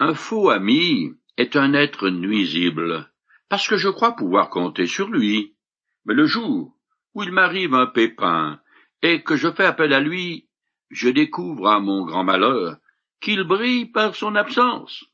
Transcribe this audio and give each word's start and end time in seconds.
Un 0.00 0.14
faux 0.14 0.50
ami 0.50 1.12
est 1.36 1.56
un 1.56 1.74
être 1.74 2.08
nuisible, 2.08 3.10
parce 3.48 3.66
que 3.66 3.76
je 3.76 3.88
crois 3.88 4.14
pouvoir 4.14 4.48
compter 4.48 4.86
sur 4.86 5.08
lui. 5.08 5.56
Mais 6.04 6.14
le 6.14 6.24
jour 6.24 6.76
où 7.14 7.22
il 7.24 7.32
m'arrive 7.32 7.74
un 7.74 7.86
pépin 7.86 8.60
et 9.02 9.24
que 9.24 9.34
je 9.34 9.50
fais 9.50 9.64
appel 9.64 9.92
à 9.92 9.98
lui, 9.98 10.46
je 10.90 11.08
découvre 11.08 11.66
à 11.66 11.80
mon 11.80 12.04
grand 12.04 12.22
malheur 12.22 12.76
qu'il 13.20 13.42
brille 13.42 13.86
par 13.86 14.14
son 14.14 14.36
absence. 14.36 15.04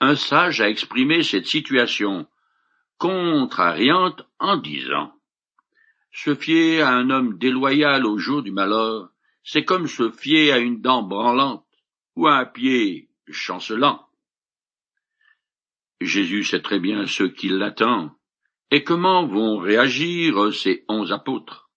Un 0.00 0.16
sage 0.16 0.60
a 0.60 0.68
exprimé 0.68 1.22
cette 1.22 1.46
situation 1.46 2.26
contrariante 2.98 4.28
en 4.38 4.58
disant 4.58 5.14
Se 6.10 6.34
fier 6.34 6.82
à 6.82 6.90
un 6.90 7.08
homme 7.08 7.38
déloyal 7.38 8.04
au 8.04 8.18
jour 8.18 8.42
du 8.42 8.50
malheur, 8.50 9.08
c'est 9.42 9.64
comme 9.64 9.86
se 9.86 10.10
fier 10.10 10.52
à 10.52 10.58
une 10.58 10.82
dent 10.82 11.02
branlante 11.02 11.64
ou 12.16 12.26
à 12.26 12.36
un 12.36 12.44
pied 12.44 13.08
chancelant. 13.28 14.08
Jésus 16.00 16.44
sait 16.44 16.62
très 16.62 16.80
bien 16.80 17.06
ce 17.06 17.24
qui 17.24 17.48
l'attend 17.48 18.16
et 18.70 18.84
comment 18.84 19.26
vont 19.26 19.58
réagir 19.58 20.52
ces 20.52 20.84
onze 20.88 21.12
apôtres? 21.12 21.70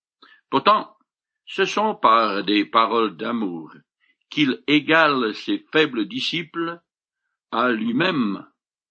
Pourtant, 0.50 0.98
ce 1.46 1.66
sont 1.66 1.96
par 1.96 2.44
des 2.44 2.66
paroles 2.66 3.18
d'amour 3.18 3.74
qu'il 4.30 4.64
égale 4.68 5.36
ses 5.36 5.66
faibles 5.72 6.08
disciples 6.08 6.82
à 7.52 7.72
lui-même, 7.72 8.48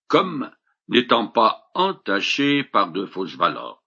comme 0.07 0.51
n'étant 0.89 1.27
pas 1.27 1.71
entaché 1.75 2.63
par 2.63 2.93
de 2.93 3.07
fausses 3.07 3.37
valeurs. 3.37 3.83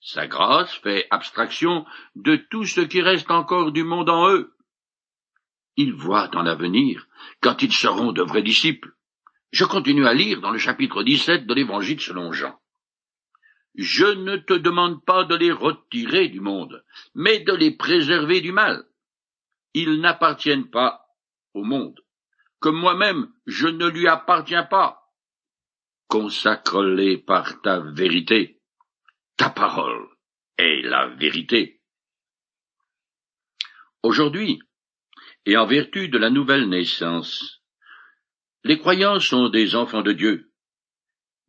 Sa 0.00 0.28
grâce 0.28 0.74
fait 0.74 1.06
abstraction 1.10 1.84
de 2.14 2.36
tout 2.36 2.64
ce 2.64 2.80
qui 2.82 3.02
reste 3.02 3.30
encore 3.30 3.72
du 3.72 3.82
monde 3.82 4.10
en 4.10 4.30
eux. 4.30 4.54
Ils 5.78 5.94
voient 5.94 6.26
dans 6.26 6.42
l'avenir, 6.42 7.06
quand 7.40 7.62
ils 7.62 7.72
seront 7.72 8.10
de 8.10 8.20
vrais 8.20 8.42
disciples. 8.42 8.96
Je 9.52 9.64
continue 9.64 10.08
à 10.08 10.12
lire 10.12 10.40
dans 10.40 10.50
le 10.50 10.58
chapitre 10.58 11.04
17 11.04 11.46
de 11.46 11.54
l'Évangile 11.54 12.00
selon 12.00 12.32
Jean. 12.32 12.58
Je 13.76 14.06
ne 14.06 14.38
te 14.38 14.54
demande 14.54 15.04
pas 15.04 15.22
de 15.22 15.36
les 15.36 15.52
retirer 15.52 16.30
du 16.30 16.40
monde, 16.40 16.84
mais 17.14 17.38
de 17.38 17.52
les 17.52 17.70
préserver 17.70 18.40
du 18.40 18.50
mal. 18.50 18.86
Ils 19.72 20.00
n'appartiennent 20.00 20.68
pas 20.68 21.14
au 21.54 21.62
monde, 21.62 22.00
comme 22.58 22.76
moi-même 22.76 23.32
je 23.46 23.68
ne 23.68 23.86
lui 23.86 24.08
appartiens 24.08 24.64
pas. 24.64 25.12
Consacre-les 26.08 27.18
par 27.18 27.62
ta 27.62 27.78
vérité. 27.78 28.60
Ta 29.36 29.48
parole 29.48 30.08
est 30.56 30.82
la 30.82 31.06
vérité. 31.06 31.80
Aujourd'hui, 34.02 34.60
et 35.48 35.56
en 35.56 35.64
vertu 35.64 36.08
de 36.08 36.18
la 36.18 36.28
nouvelle 36.28 36.68
naissance, 36.68 37.62
les 38.64 38.78
croyants 38.78 39.18
sont 39.18 39.48
des 39.48 39.76
enfants 39.76 40.02
de 40.02 40.12
Dieu, 40.12 40.52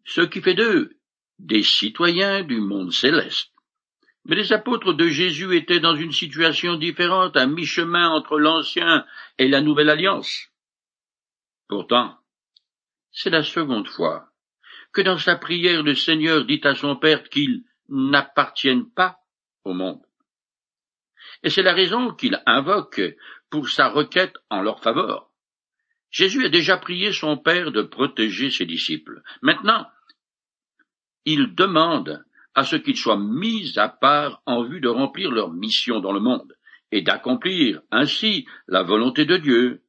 ce 0.05 0.21
qui 0.21 0.41
fait 0.41 0.53
d'eux 0.53 0.97
des 1.37 1.63
citoyens 1.63 2.43
du 2.43 2.61
monde 2.61 2.93
céleste. 2.93 3.51
Mais 4.23 4.37
les 4.37 4.53
apôtres 4.53 4.93
de 4.93 5.07
Jésus 5.07 5.53
étaient 5.53 5.81
dans 5.81 5.97
une 5.97 6.13
situation 6.13 6.77
différente, 6.77 7.35
à 7.35 7.45
mi-chemin 7.45 8.09
entre 8.09 8.39
l'ancien 8.39 9.05
et 9.37 9.49
la 9.49 9.59
nouvelle 9.59 9.89
alliance. 9.89 10.47
Pourtant, 11.67 12.17
c'est 13.11 13.29
la 13.29 13.43
seconde 13.43 13.89
fois 13.89 14.29
que 14.93 15.01
dans 15.01 15.17
sa 15.17 15.35
prière 15.35 15.83
le 15.83 15.95
Seigneur 15.95 16.45
dit 16.45 16.61
à 16.63 16.73
son 16.73 16.95
Père 16.95 17.23
qu'ils 17.23 17.65
n'appartiennent 17.89 18.89
pas 18.89 19.17
au 19.65 19.73
monde. 19.73 20.01
Et 21.43 21.49
c'est 21.49 21.63
la 21.63 21.73
raison 21.73 22.13
qu'il 22.13 22.41
invoque 22.45 23.01
pour 23.49 23.69
sa 23.69 23.89
requête 23.89 24.35
en 24.49 24.61
leur 24.61 24.81
faveur. 24.81 25.29
Jésus 26.11 26.45
a 26.45 26.49
déjà 26.49 26.77
prié 26.77 27.13
son 27.13 27.37
Père 27.37 27.71
de 27.71 27.81
protéger 27.81 28.49
ses 28.49 28.65
disciples. 28.65 29.21
Maintenant, 29.41 29.87
il 31.25 31.53
demande 31.53 32.25
à 32.55 32.63
ce 32.63 32.75
qu'ils 32.75 32.97
soient 32.97 33.19
mis 33.19 33.77
à 33.77 33.89
part 33.89 34.41
en 34.45 34.63
vue 34.63 34.81
de 34.81 34.89
remplir 34.89 35.31
leur 35.31 35.51
mission 35.51 35.99
dans 35.99 36.11
le 36.11 36.19
monde 36.19 36.55
et 36.91 37.01
d'accomplir 37.01 37.81
ainsi 37.91 38.47
la 38.67 38.81
volonté 38.81 39.25
de 39.25 39.37
Dieu, 39.37 39.83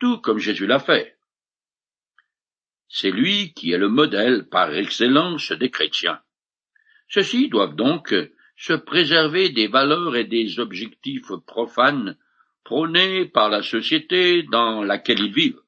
tout 0.00 0.18
comme 0.18 0.38
Jésus 0.38 0.66
l'a 0.66 0.80
fait. 0.80 1.16
C'est 2.88 3.12
lui 3.12 3.52
qui 3.54 3.70
est 3.70 3.78
le 3.78 3.88
modèle 3.88 4.48
par 4.48 4.74
excellence 4.74 5.52
des 5.52 5.70
chrétiens. 5.70 6.20
Ceux-ci 7.08 7.48
doivent 7.48 7.76
donc 7.76 8.14
se 8.56 8.72
préserver 8.72 9.50
des 9.50 9.68
valeurs 9.68 10.16
et 10.16 10.24
des 10.24 10.58
objectifs 10.58 11.30
profanes 11.46 12.16
prônés 12.64 13.26
par 13.26 13.48
la 13.48 13.62
société 13.62 14.42
dans 14.44 14.82
laquelle 14.82 15.20
ils 15.20 15.32
vivent. 15.32 15.62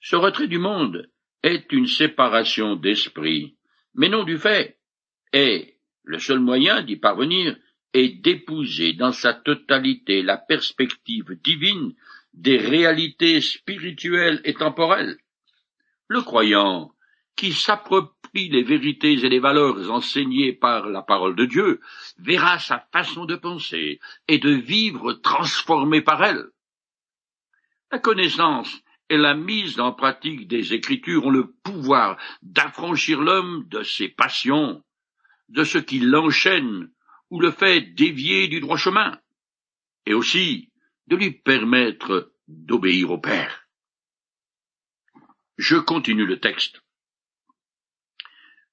Ce 0.00 0.16
retrait 0.16 0.48
du 0.48 0.58
monde 0.58 1.10
est 1.42 1.72
une 1.72 1.86
séparation 1.86 2.76
d'esprit 2.76 3.56
mais 3.94 4.08
non 4.08 4.24
du 4.24 4.38
fait, 4.38 4.78
et 5.32 5.76
le 6.04 6.18
seul 6.18 6.40
moyen 6.40 6.82
d'y 6.82 6.96
parvenir 6.96 7.56
est 7.92 8.20
d'épouser 8.22 8.92
dans 8.92 9.12
sa 9.12 9.34
totalité 9.34 10.22
la 10.22 10.36
perspective 10.36 11.38
divine 11.42 11.94
des 12.32 12.56
réalités 12.56 13.40
spirituelles 13.40 14.40
et 14.44 14.54
temporelles. 14.54 15.18
Le 16.08 16.22
croyant, 16.22 16.92
qui 17.36 17.52
s'approprie 17.52 18.19
les 18.34 18.62
vérités 18.62 19.12
et 19.12 19.28
les 19.28 19.38
valeurs 19.38 19.90
enseignées 19.90 20.52
par 20.52 20.88
la 20.88 21.02
parole 21.02 21.36
de 21.36 21.44
Dieu, 21.44 21.80
verra 22.18 22.58
sa 22.58 22.86
façon 22.92 23.24
de 23.24 23.36
penser 23.36 24.00
et 24.28 24.38
de 24.38 24.50
vivre 24.50 25.14
transformée 25.14 26.02
par 26.02 26.22
elle. 26.22 26.46
La 27.90 27.98
connaissance 27.98 28.82
et 29.08 29.16
la 29.16 29.34
mise 29.34 29.80
en 29.80 29.92
pratique 29.92 30.46
des 30.46 30.72
Écritures 30.72 31.26
ont 31.26 31.30
le 31.30 31.52
pouvoir 31.64 32.16
d'affranchir 32.42 33.20
l'homme 33.20 33.66
de 33.68 33.82
ses 33.82 34.08
passions, 34.08 34.84
de 35.48 35.64
ce 35.64 35.78
qui 35.78 35.98
l'enchaîne 35.98 36.90
ou 37.30 37.40
le 37.40 37.50
fait 37.50 37.80
dévier 37.80 38.46
du 38.48 38.60
droit 38.60 38.76
chemin, 38.76 39.18
et 40.06 40.14
aussi 40.14 40.70
de 41.08 41.16
lui 41.16 41.32
permettre 41.32 42.32
d'obéir 42.46 43.10
au 43.10 43.18
Père. 43.18 43.66
Je 45.58 45.76
continue 45.76 46.26
le 46.26 46.38
texte. 46.38 46.80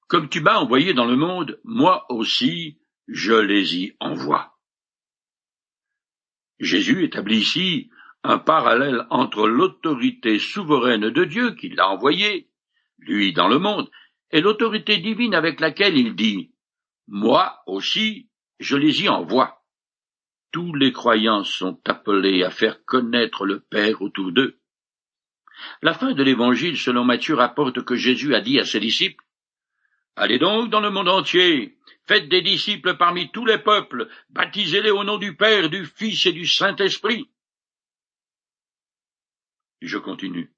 Comme 0.08 0.30
tu 0.30 0.40
m'as 0.40 0.58
envoyé 0.58 0.94
dans 0.94 1.06
le 1.06 1.18
monde, 1.18 1.60
moi 1.64 2.06
aussi 2.10 2.80
je 3.08 3.34
les 3.34 3.78
y 3.78 3.96
envoie. 4.00 4.58
Jésus 6.60 7.04
établit 7.04 7.40
ici 7.40 7.90
un 8.24 8.40
parallèle 8.40 9.06
entre 9.10 9.48
l'autorité 9.48 10.40
souveraine 10.40 11.10
de 11.10 11.24
Dieu 11.24 11.56
qui 11.56 11.70
l'a 11.70 11.90
envoyé, 11.90 12.50
lui 12.98 13.34
dans 13.34 13.48
le 13.48 13.60
monde, 13.60 13.90
et 14.32 14.42
l'autorité 14.42 14.98
divine 14.98 15.36
avec 15.36 15.60
laquelle 15.60 15.98
il 15.98 16.16
dit 16.16 16.52
Moi 17.08 17.62
aussi, 17.68 18.30
je 18.60 18.76
les 18.76 19.04
y 19.04 19.10
envoie. 19.10 19.64
Tous 20.52 20.74
les 20.74 20.92
croyants 20.92 21.44
sont 21.44 21.80
appelés 21.86 22.44
à 22.44 22.50
faire 22.50 22.84
connaître 22.86 23.46
le 23.46 23.60
Père 23.60 24.02
autour 24.02 24.32
d'eux. 24.32 24.60
La 25.82 25.94
fin 25.94 26.14
de 26.14 26.24
l'Évangile 26.24 26.78
selon 26.78 27.04
Matthieu 27.04 27.36
rapporte 27.36 27.84
que 27.84 27.96
Jésus 27.96 28.36
a 28.36 28.42
dit 28.42 28.60
à 28.60 28.66
ses 28.66 28.80
disciples 28.80 29.24
Allez 30.18 30.40
donc 30.40 30.70
dans 30.70 30.82
le 30.82 30.90
monde 30.90 31.08
entier, 31.08 31.78
faites 32.06 32.28
des 32.28 32.42
disciples 32.42 32.98
parmi 32.98 33.32
tous 33.32 33.46
les 33.46 33.60
peuples, 33.60 34.10
baptisez-les 34.32 34.92
au 34.92 35.06
nom 35.06 35.18
du 35.18 35.36
Père, 35.36 35.70
du 35.70 35.86
Fils 35.86 36.26
et 36.26 36.34
du 36.34 36.46
Saint-Esprit 36.46 37.30
je 39.82 39.98
continue. 39.98 40.52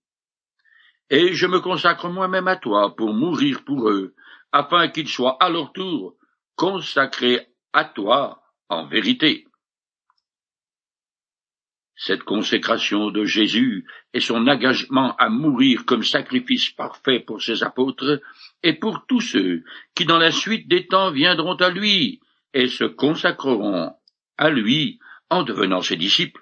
Et 1.09 1.33
je 1.33 1.47
me 1.47 1.59
consacre 1.59 2.09
moi-même 2.09 2.47
à 2.47 2.55
toi 2.55 2.95
pour 2.95 3.13
mourir 3.13 3.63
pour 3.65 3.89
eux, 3.89 4.15
afin 4.51 4.87
qu'ils 4.89 5.09
soient 5.09 5.37
à 5.39 5.49
leur 5.49 5.73
tour 5.73 6.15
consacrés 6.55 7.47
à 7.73 7.85
toi 7.85 8.43
en 8.69 8.85
vérité. 8.85 9.47
Cette 12.01 12.23
consécration 12.23 13.11
de 13.11 13.25
Jésus 13.25 13.85
et 14.13 14.21
son 14.21 14.47
engagement 14.47 15.17
à 15.17 15.27
mourir 15.27 15.83
comme 15.85 16.03
sacrifice 16.03 16.69
parfait 16.69 17.19
pour 17.19 17.41
ses 17.41 17.61
apôtres 17.61 18.21
et 18.63 18.71
pour 18.71 19.05
tous 19.05 19.19
ceux 19.19 19.65
qui 19.95 20.05
dans 20.05 20.17
la 20.17 20.31
suite 20.31 20.69
des 20.69 20.87
temps 20.87 21.11
viendront 21.11 21.55
à 21.55 21.69
lui 21.69 22.21
et 22.53 22.69
se 22.69 22.85
consacreront 22.85 23.91
à 24.37 24.49
lui 24.49 24.99
en 25.29 25.43
devenant 25.43 25.81
ses 25.81 25.97
disciples. 25.97 26.41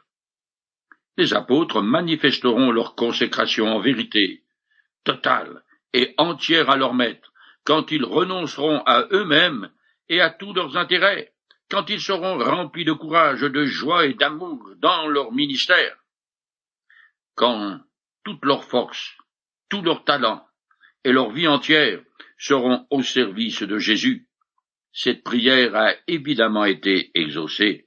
Les 1.18 1.33
apôtres 1.33 1.81
manifesteront 1.81 2.69
leur 2.69 2.94
consécration 2.94 3.65
en 3.65 3.80
vérité, 3.80 4.44
totale 5.03 5.63
et 5.92 6.13
entière 6.19 6.69
à 6.69 6.77
leur 6.77 6.94
maître, 6.94 7.33
quand 7.63 7.92
ils 7.92 8.06
renonceront 8.06 8.83
à 8.86 9.07
eux-mêmes 9.12 9.71
et 10.07 10.21
à 10.21 10.30
tous 10.30 10.53
leurs 10.53 10.77
intérêts, 10.77 11.33
quand 11.69 11.89
ils 11.89 12.01
seront 12.01 12.37
remplis 12.37 12.85
de 12.85 12.93
courage, 12.93 13.41
de 13.41 13.65
joie 13.65 14.05
et 14.05 14.13
d'amour 14.13 14.73
dans 14.77 15.07
leur 15.07 15.31
ministère, 15.31 15.97
quand 17.35 17.79
toute 18.23 18.43
leur 18.43 18.63
force, 18.63 19.17
tout 19.69 19.81
leur 19.81 20.03
talent 20.03 20.45
et 21.03 21.11
leur 21.11 21.31
vie 21.31 21.47
entière 21.47 22.01
seront 22.37 22.85
au 22.89 23.01
service 23.01 23.63
de 23.63 23.77
Jésus. 23.77 24.27
Cette 24.93 25.23
prière 25.23 25.75
a 25.75 25.93
évidemment 26.07 26.65
été 26.65 27.11
exaucée. 27.13 27.85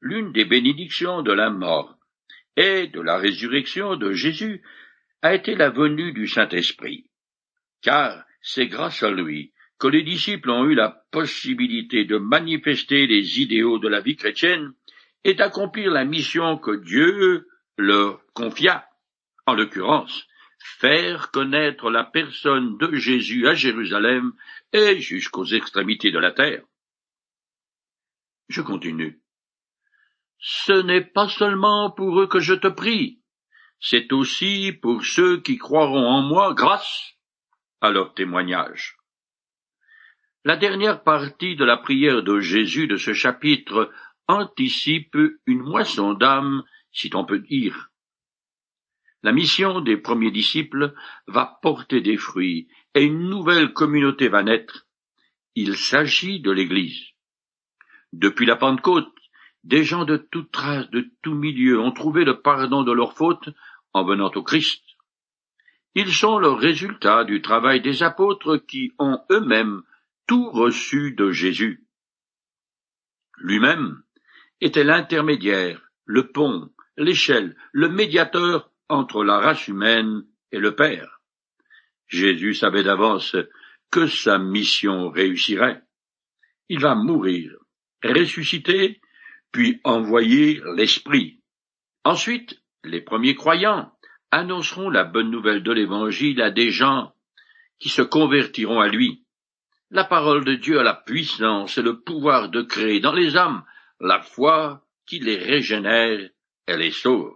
L'une 0.00 0.32
des 0.32 0.44
bénédictions 0.44 1.22
de 1.22 1.32
la 1.32 1.50
mort 1.50 1.96
et 2.56 2.88
de 2.88 3.00
la 3.00 3.16
résurrection 3.16 3.96
de 3.96 4.12
Jésus 4.12 4.62
a 5.22 5.34
été 5.34 5.54
la 5.54 5.70
venue 5.70 6.12
du 6.12 6.26
Saint-Esprit. 6.26 7.10
Car 7.82 8.24
c'est 8.40 8.66
grâce 8.66 9.02
à 9.02 9.10
lui 9.10 9.52
que 9.78 9.88
les 9.88 10.02
disciples 10.02 10.50
ont 10.50 10.64
eu 10.64 10.74
la 10.74 11.04
possibilité 11.10 12.04
de 12.04 12.16
manifester 12.16 13.06
les 13.06 13.40
idéaux 13.40 13.78
de 13.78 13.88
la 13.88 14.00
vie 14.00 14.16
chrétienne 14.16 14.72
et 15.24 15.34
d'accomplir 15.34 15.90
la 15.90 16.04
mission 16.04 16.56
que 16.56 16.76
Dieu 16.76 17.48
leur 17.76 18.20
confia, 18.32 18.88
en 19.46 19.54
l'occurrence, 19.54 20.26
faire 20.78 21.30
connaître 21.30 21.90
la 21.90 22.04
personne 22.04 22.78
de 22.78 22.94
Jésus 22.94 23.46
à 23.46 23.54
Jérusalem 23.54 24.32
et 24.72 24.98
jusqu'aux 24.98 25.44
extrémités 25.44 26.10
de 26.10 26.18
la 26.18 26.32
terre. 26.32 26.62
Je 28.48 28.62
continue. 28.62 29.20
Ce 30.38 30.72
n'est 30.72 31.04
pas 31.04 31.28
seulement 31.28 31.90
pour 31.90 32.20
eux 32.20 32.28
que 32.28 32.40
je 32.40 32.54
te 32.54 32.68
prie, 32.68 33.20
c'est 33.80 34.12
aussi 34.12 34.72
pour 34.72 35.04
ceux 35.04 35.40
qui 35.40 35.58
croiront 35.58 36.06
en 36.06 36.22
moi 36.22 36.54
grâce 36.54 37.14
à 37.80 37.90
leur 37.90 38.14
témoignage. 38.14 38.96
La 40.46 40.56
dernière 40.56 41.02
partie 41.02 41.56
de 41.56 41.64
la 41.64 41.76
prière 41.76 42.22
de 42.22 42.38
Jésus 42.38 42.86
de 42.86 42.96
ce 42.96 43.12
chapitre 43.12 43.90
anticipe 44.28 45.18
une 45.44 45.58
moisson 45.58 46.14
d'âmes, 46.14 46.62
si 46.92 47.08
l'on 47.08 47.24
peut 47.24 47.40
dire. 47.40 47.90
La 49.24 49.32
mission 49.32 49.80
des 49.80 49.96
premiers 49.96 50.30
disciples 50.30 50.94
va 51.26 51.58
porter 51.62 52.00
des 52.00 52.16
fruits 52.16 52.68
et 52.94 53.02
une 53.02 53.28
nouvelle 53.28 53.72
communauté 53.72 54.28
va 54.28 54.44
naître. 54.44 54.86
Il 55.56 55.76
s'agit 55.76 56.38
de 56.38 56.52
l'Église. 56.52 57.08
Depuis 58.12 58.46
la 58.46 58.54
Pentecôte, 58.54 59.12
des 59.64 59.82
gens 59.82 60.04
de 60.04 60.16
toute 60.16 60.54
race, 60.54 60.88
de 60.90 61.10
tout 61.22 61.34
milieu 61.34 61.80
ont 61.80 61.90
trouvé 61.90 62.24
le 62.24 62.40
pardon 62.40 62.84
de 62.84 62.92
leurs 62.92 63.14
fautes 63.14 63.48
en 63.92 64.04
venant 64.04 64.30
au 64.32 64.44
Christ. 64.44 64.84
Ils 65.96 66.12
sont 66.12 66.38
le 66.38 66.50
résultat 66.50 67.24
du 67.24 67.42
travail 67.42 67.80
des 67.80 68.04
apôtres 68.04 68.58
qui 68.58 68.92
ont 69.00 69.18
eux-mêmes 69.32 69.82
tout 70.26 70.50
reçu 70.50 71.12
de 71.12 71.30
Jésus. 71.30 71.86
Lui-même 73.38 74.02
était 74.60 74.84
l'intermédiaire, 74.84 75.80
le 76.04 76.30
pont, 76.32 76.70
l'échelle, 76.96 77.56
le 77.72 77.88
médiateur 77.88 78.70
entre 78.88 79.24
la 79.24 79.38
race 79.38 79.68
humaine 79.68 80.24
et 80.52 80.58
le 80.58 80.74
Père. 80.74 81.20
Jésus 82.08 82.54
savait 82.54 82.84
d'avance 82.84 83.36
que 83.90 84.06
sa 84.06 84.38
mission 84.38 85.10
réussirait. 85.10 85.82
Il 86.68 86.80
va 86.80 86.94
mourir, 86.94 87.52
ressusciter, 88.02 89.00
puis 89.52 89.80
envoyer 89.84 90.60
l'Esprit. 90.76 91.40
Ensuite, 92.04 92.62
les 92.84 93.00
premiers 93.00 93.34
croyants 93.34 93.92
annonceront 94.30 94.90
la 94.90 95.04
bonne 95.04 95.30
nouvelle 95.30 95.62
de 95.62 95.72
l'Évangile 95.72 96.40
à 96.42 96.50
des 96.50 96.70
gens 96.70 97.12
qui 97.78 97.88
se 97.88 98.02
convertiront 98.02 98.80
à 98.80 98.88
lui. 98.88 99.25
La 99.90 100.02
parole 100.02 100.44
de 100.44 100.54
Dieu 100.54 100.80
a 100.80 100.82
la 100.82 100.94
puissance 100.94 101.78
et 101.78 101.82
le 101.82 102.00
pouvoir 102.00 102.48
de 102.48 102.62
créer 102.62 102.98
dans 102.98 103.12
les 103.12 103.36
âmes 103.36 103.62
la 104.00 104.20
foi 104.20 104.84
qui 105.06 105.20
les 105.20 105.36
régénère 105.36 106.28
et 106.66 106.76
les 106.76 106.90
sauve. 106.90 107.32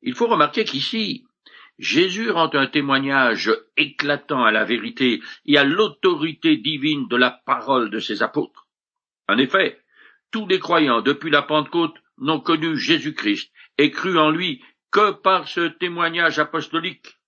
Il 0.00 0.14
faut 0.14 0.28
remarquer 0.28 0.64
qu'ici, 0.64 1.26
Jésus 1.78 2.30
rend 2.30 2.50
un 2.54 2.66
témoignage 2.66 3.52
éclatant 3.76 4.44
à 4.44 4.50
la 4.50 4.64
vérité 4.64 5.20
et 5.44 5.58
à 5.58 5.64
l'autorité 5.64 6.56
divine 6.56 7.06
de 7.08 7.16
la 7.16 7.30
parole 7.30 7.90
de 7.90 7.98
ses 7.98 8.22
apôtres. 8.22 8.66
En 9.28 9.36
effet, 9.36 9.78
tous 10.30 10.46
les 10.46 10.58
croyants 10.58 11.02
depuis 11.02 11.30
la 11.30 11.42
Pentecôte 11.42 11.96
n'ont 12.16 12.40
connu 12.40 12.78
Jésus-Christ 12.78 13.52
et 13.76 13.90
cru 13.90 14.18
en 14.18 14.30
lui 14.30 14.64
que 14.90 15.10
par 15.10 15.48
ce 15.48 15.68
témoignage 15.68 16.38
apostolique, 16.38 17.18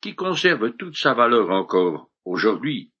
qui 0.00 0.14
conserve 0.14 0.76
toute 0.76 0.96
sa 0.96 1.14
valeur 1.14 1.50
encore 1.50 2.10
aujourd'hui, 2.24 2.92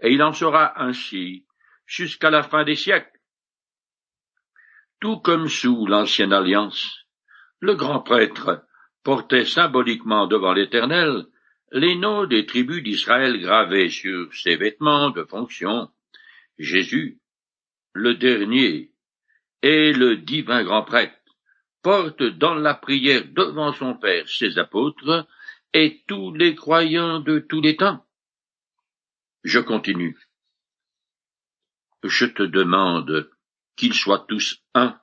et 0.00 0.12
il 0.12 0.22
en 0.22 0.32
sera 0.32 0.80
ainsi 0.82 1.46
jusqu'à 1.86 2.30
la 2.30 2.42
fin 2.42 2.64
des 2.64 2.76
siècles. 2.76 3.18
Tout 5.00 5.18
comme 5.18 5.48
sous 5.48 5.86
l'ancienne 5.86 6.32
alliance, 6.32 7.06
le 7.60 7.74
grand 7.74 8.00
prêtre 8.00 8.64
portait 9.04 9.44
symboliquement 9.44 10.26
devant 10.26 10.52
l'Éternel 10.52 11.26
les 11.72 11.96
noms 11.96 12.26
des 12.26 12.46
tribus 12.46 12.82
d'Israël 12.82 13.40
gravés 13.40 13.90
sur 13.90 14.32
ses 14.34 14.56
vêtements 14.56 15.10
de 15.10 15.24
fonction. 15.24 15.90
Jésus, 16.58 17.18
le 17.92 18.14
dernier, 18.14 18.92
et 19.62 19.92
le 19.92 20.16
divin 20.16 20.64
grand 20.64 20.82
prêtre 20.82 21.14
portent 21.82 22.22
dans 22.22 22.54
la 22.54 22.74
prière 22.74 23.24
devant 23.28 23.72
son 23.72 23.94
Père 23.94 24.28
ses 24.28 24.58
apôtres 24.58 25.26
et 25.72 26.02
tous 26.06 26.32
les 26.34 26.54
croyants 26.54 27.20
de 27.20 27.38
tous 27.38 27.60
les 27.60 27.76
temps. 27.76 28.04
Je 29.44 29.60
continue. 29.60 30.18
Je 32.02 32.26
te 32.26 32.42
demande 32.42 33.30
qu'ils 33.76 33.94
soient 33.94 34.24
tous 34.28 34.62
un, 34.74 35.00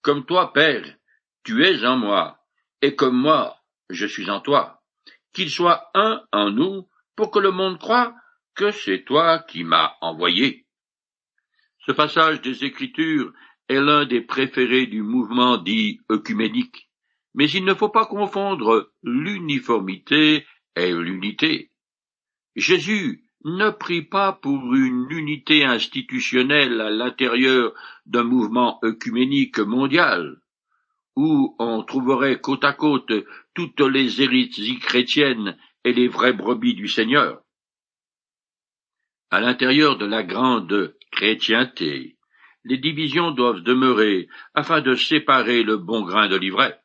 comme 0.00 0.24
toi, 0.24 0.52
Père, 0.52 0.96
tu 1.44 1.64
es 1.64 1.84
en 1.84 1.96
moi, 1.96 2.38
et 2.80 2.96
comme 2.96 3.16
moi, 3.16 3.58
je 3.90 4.06
suis 4.06 4.30
en 4.30 4.40
toi, 4.40 4.82
qu'ils 5.32 5.50
soient 5.50 5.90
un 5.94 6.22
en 6.32 6.50
nous, 6.50 6.88
pour 7.14 7.30
que 7.30 7.38
le 7.38 7.50
monde 7.50 7.78
croie 7.78 8.14
que 8.54 8.70
c'est 8.70 9.04
toi 9.04 9.40
qui 9.40 9.64
m'as 9.64 9.96
envoyé. 10.00 10.66
Ce 11.86 11.92
passage 11.92 12.40
des 12.40 12.64
Écritures 12.64 13.32
est 13.68 13.80
l'un 13.80 14.06
des 14.06 14.22
préférés 14.22 14.86
du 14.86 15.02
mouvement 15.02 15.58
dit 15.58 16.00
œcuménique, 16.10 16.90
mais 17.34 17.50
il 17.50 17.64
ne 17.64 17.74
faut 17.74 17.90
pas 17.90 18.06
confondre 18.06 18.92
l'uniformité 19.02 20.46
et 20.76 20.92
l'unité. 20.92 21.70
Jésus 22.56 23.27
ne 23.44 23.70
prie 23.70 24.02
pas 24.02 24.32
pour 24.32 24.74
une 24.74 25.06
unité 25.10 25.64
institutionnelle 25.64 26.80
à 26.80 26.90
l'intérieur 26.90 27.72
d'un 28.06 28.24
mouvement 28.24 28.78
œcuménique 28.84 29.58
mondial, 29.58 30.40
où 31.16 31.54
on 31.58 31.82
trouverait 31.82 32.40
côte 32.40 32.64
à 32.64 32.72
côte 32.72 33.12
toutes 33.54 33.80
les 33.80 34.22
hérésies 34.22 34.78
chrétiennes 34.78 35.56
et 35.84 35.92
les 35.92 36.08
vraies 36.08 36.32
brebis 36.32 36.74
du 36.74 36.88
Seigneur. 36.88 37.42
À 39.30 39.40
l'intérieur 39.40 39.98
de 39.98 40.06
la 40.06 40.22
grande 40.22 40.96
chrétienté, 41.12 42.16
les 42.64 42.78
divisions 42.78 43.30
doivent 43.30 43.62
demeurer 43.62 44.28
afin 44.54 44.80
de 44.80 44.94
séparer 44.94 45.62
le 45.62 45.76
bon 45.76 46.02
grain 46.02 46.28
de 46.28 46.36
l'ivraie. 46.36 46.80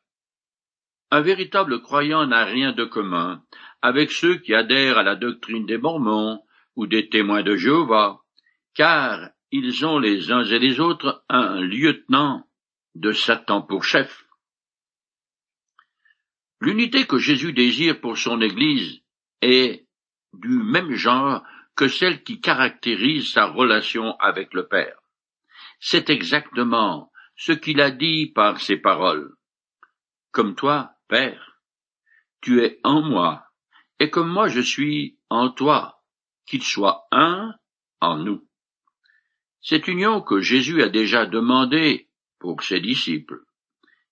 Un 1.10 1.20
véritable 1.20 1.80
croyant 1.80 2.26
n'a 2.26 2.44
rien 2.44 2.72
de 2.72 2.84
commun 2.84 3.42
avec 3.82 4.10
ceux 4.10 4.36
qui 4.36 4.54
adhèrent 4.54 4.98
à 4.98 5.02
la 5.02 5.14
doctrine 5.14 5.66
des 5.66 5.78
Mormons 5.78 6.43
ou 6.76 6.86
des 6.86 7.08
témoins 7.08 7.42
de 7.42 7.56
Jéhovah, 7.56 8.20
car 8.74 9.30
ils 9.50 9.86
ont 9.86 9.98
les 9.98 10.32
uns 10.32 10.44
et 10.44 10.58
les 10.58 10.80
autres 10.80 11.24
un 11.28 11.60
lieutenant 11.60 12.46
de 12.94 13.12
Satan 13.12 13.62
pour 13.62 13.84
chef. 13.84 14.24
L'unité 16.60 17.06
que 17.06 17.18
Jésus 17.18 17.52
désire 17.52 18.00
pour 18.00 18.16
son 18.16 18.40
Église 18.40 19.02
est 19.42 19.86
du 20.32 20.48
même 20.48 20.94
genre 20.94 21.42
que 21.76 21.88
celle 21.88 22.22
qui 22.22 22.40
caractérise 22.40 23.32
sa 23.32 23.46
relation 23.46 24.16
avec 24.18 24.54
le 24.54 24.66
Père. 24.66 24.98
C'est 25.80 26.08
exactement 26.10 27.12
ce 27.36 27.52
qu'il 27.52 27.80
a 27.80 27.90
dit 27.90 28.26
par 28.26 28.60
ses 28.60 28.76
paroles. 28.76 29.34
Comme 30.30 30.54
toi, 30.54 30.94
Père, 31.08 31.60
tu 32.40 32.62
es 32.62 32.80
en 32.82 33.02
moi, 33.02 33.46
et 34.00 34.10
comme 34.10 34.30
moi 34.30 34.48
je 34.48 34.60
suis 34.60 35.18
en 35.30 35.50
toi, 35.50 35.93
qu'il 36.46 36.62
soit 36.62 37.06
un 37.10 37.54
en 38.00 38.18
nous. 38.18 38.46
Cette 39.60 39.88
union 39.88 40.20
que 40.20 40.40
Jésus 40.40 40.82
a 40.82 40.88
déjà 40.88 41.26
demandée 41.26 42.10
pour 42.38 42.62
ses 42.62 42.80
disciples. 42.80 43.40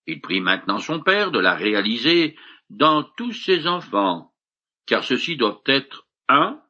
Il 0.06 0.20
prie 0.20 0.40
maintenant 0.40 0.78
son 0.78 1.00
Père 1.00 1.30
de 1.30 1.38
la 1.38 1.54
réaliser 1.54 2.36
dans 2.70 3.02
tous 3.02 3.32
ses 3.32 3.66
enfants, 3.66 4.32
car 4.86 5.04
ceux-ci 5.04 5.36
doivent 5.36 5.60
être 5.66 6.08
un, 6.28 6.60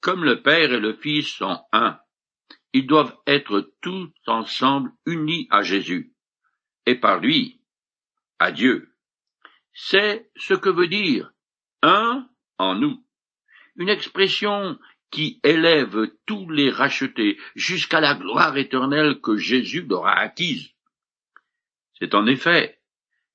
comme 0.00 0.24
le 0.24 0.42
Père 0.42 0.72
et 0.72 0.80
le 0.80 0.94
Fils 0.94 1.28
sont 1.28 1.60
un. 1.72 1.98
Ils 2.72 2.86
doivent 2.86 3.16
être 3.26 3.72
tous 3.82 4.10
ensemble 4.26 4.92
unis 5.04 5.48
à 5.50 5.62
Jésus, 5.62 6.14
et 6.86 6.94
par 6.94 7.18
lui, 7.18 7.60
à 8.38 8.52
Dieu. 8.52 8.94
C'est 9.74 10.30
ce 10.36 10.54
que 10.54 10.70
veut 10.70 10.88
dire 10.88 11.32
un 11.82 12.28
en 12.58 12.74
nous. 12.76 13.04
Une 13.76 13.88
expression 13.88 14.78
qui 15.10 15.40
élève 15.44 16.10
tous 16.26 16.48
les 16.50 16.70
rachetés 16.70 17.38
jusqu'à 17.54 18.00
la 18.00 18.14
gloire 18.14 18.56
éternelle 18.56 19.20
que 19.20 19.36
Jésus 19.36 19.86
leur 19.88 20.06
a 20.06 20.18
acquise. 20.18 20.70
C'est 21.98 22.14
en 22.14 22.26
effet 22.26 22.78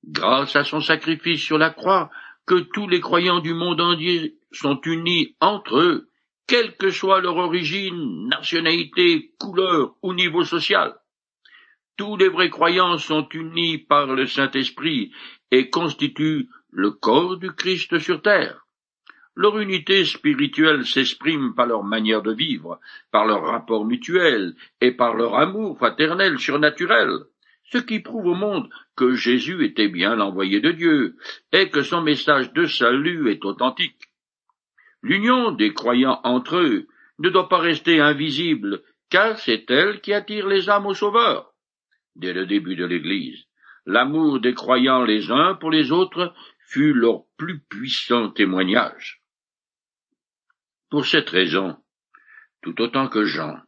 grâce 0.04 0.56
à 0.56 0.64
son 0.64 0.80
sacrifice 0.80 1.42
sur 1.42 1.58
la 1.58 1.70
croix 1.70 2.10
que 2.46 2.60
tous 2.60 2.88
les 2.88 3.00
croyants 3.00 3.40
du 3.40 3.54
monde 3.54 3.80
entier 3.80 4.38
sont 4.52 4.80
unis 4.82 5.36
entre 5.40 5.78
eux 5.78 6.08
quelle 6.46 6.76
que 6.76 6.90
soit 6.90 7.20
leur 7.20 7.36
origine, 7.36 8.26
nationalité, 8.28 9.34
couleur 9.38 9.94
ou 10.02 10.14
niveau 10.14 10.44
social. 10.44 10.94
tous 11.98 12.16
les 12.16 12.28
vrais 12.28 12.48
croyants 12.48 12.96
sont 12.96 13.28
unis 13.30 13.76
par 13.76 14.06
le 14.06 14.26
Saint-Esprit 14.26 15.12
et 15.50 15.68
constituent 15.68 16.48
le 16.70 16.92
corps 16.92 17.36
du 17.38 17.52
Christ 17.52 17.98
sur 17.98 18.22
terre. 18.22 18.67
Leur 19.40 19.60
unité 19.60 20.04
spirituelle 20.04 20.84
s'exprime 20.84 21.54
par 21.54 21.66
leur 21.66 21.84
manière 21.84 22.22
de 22.22 22.32
vivre, 22.32 22.80
par 23.12 23.24
leur 23.24 23.44
rapport 23.44 23.84
mutuel 23.84 24.56
et 24.80 24.90
par 24.90 25.14
leur 25.14 25.36
amour 25.36 25.78
fraternel 25.78 26.40
surnaturel, 26.40 27.20
ce 27.70 27.78
qui 27.78 28.00
prouve 28.00 28.26
au 28.26 28.34
monde 28.34 28.68
que 28.96 29.14
Jésus 29.14 29.64
était 29.64 29.86
bien 29.86 30.16
l'envoyé 30.16 30.60
de 30.60 30.72
Dieu 30.72 31.14
et 31.52 31.70
que 31.70 31.82
son 31.82 32.02
message 32.02 32.52
de 32.52 32.66
salut 32.66 33.30
est 33.30 33.44
authentique. 33.44 34.08
L'union 35.02 35.52
des 35.52 35.72
croyants 35.72 36.20
entre 36.24 36.56
eux 36.56 36.88
ne 37.20 37.28
doit 37.28 37.48
pas 37.48 37.58
rester 37.60 38.00
invisible, 38.00 38.82
car 39.08 39.38
c'est 39.38 39.70
elle 39.70 40.00
qui 40.00 40.12
attire 40.12 40.48
les 40.48 40.68
âmes 40.68 40.86
au 40.86 40.94
Sauveur. 40.94 41.54
Dès 42.16 42.32
le 42.32 42.44
début 42.44 42.74
de 42.74 42.86
l'Église, 42.86 43.44
l'amour 43.86 44.40
des 44.40 44.54
croyants 44.54 45.04
les 45.04 45.30
uns 45.30 45.54
pour 45.54 45.70
les 45.70 45.92
autres 45.92 46.34
fut 46.58 46.92
leur 46.92 47.22
plus 47.36 47.60
puissant 47.60 48.30
témoignage. 48.30 49.17
Pour 50.90 51.04
cette 51.06 51.28
raison, 51.28 51.76
tout 52.62 52.80
autant 52.80 53.08
que 53.08 53.24
Jean, 53.24 53.60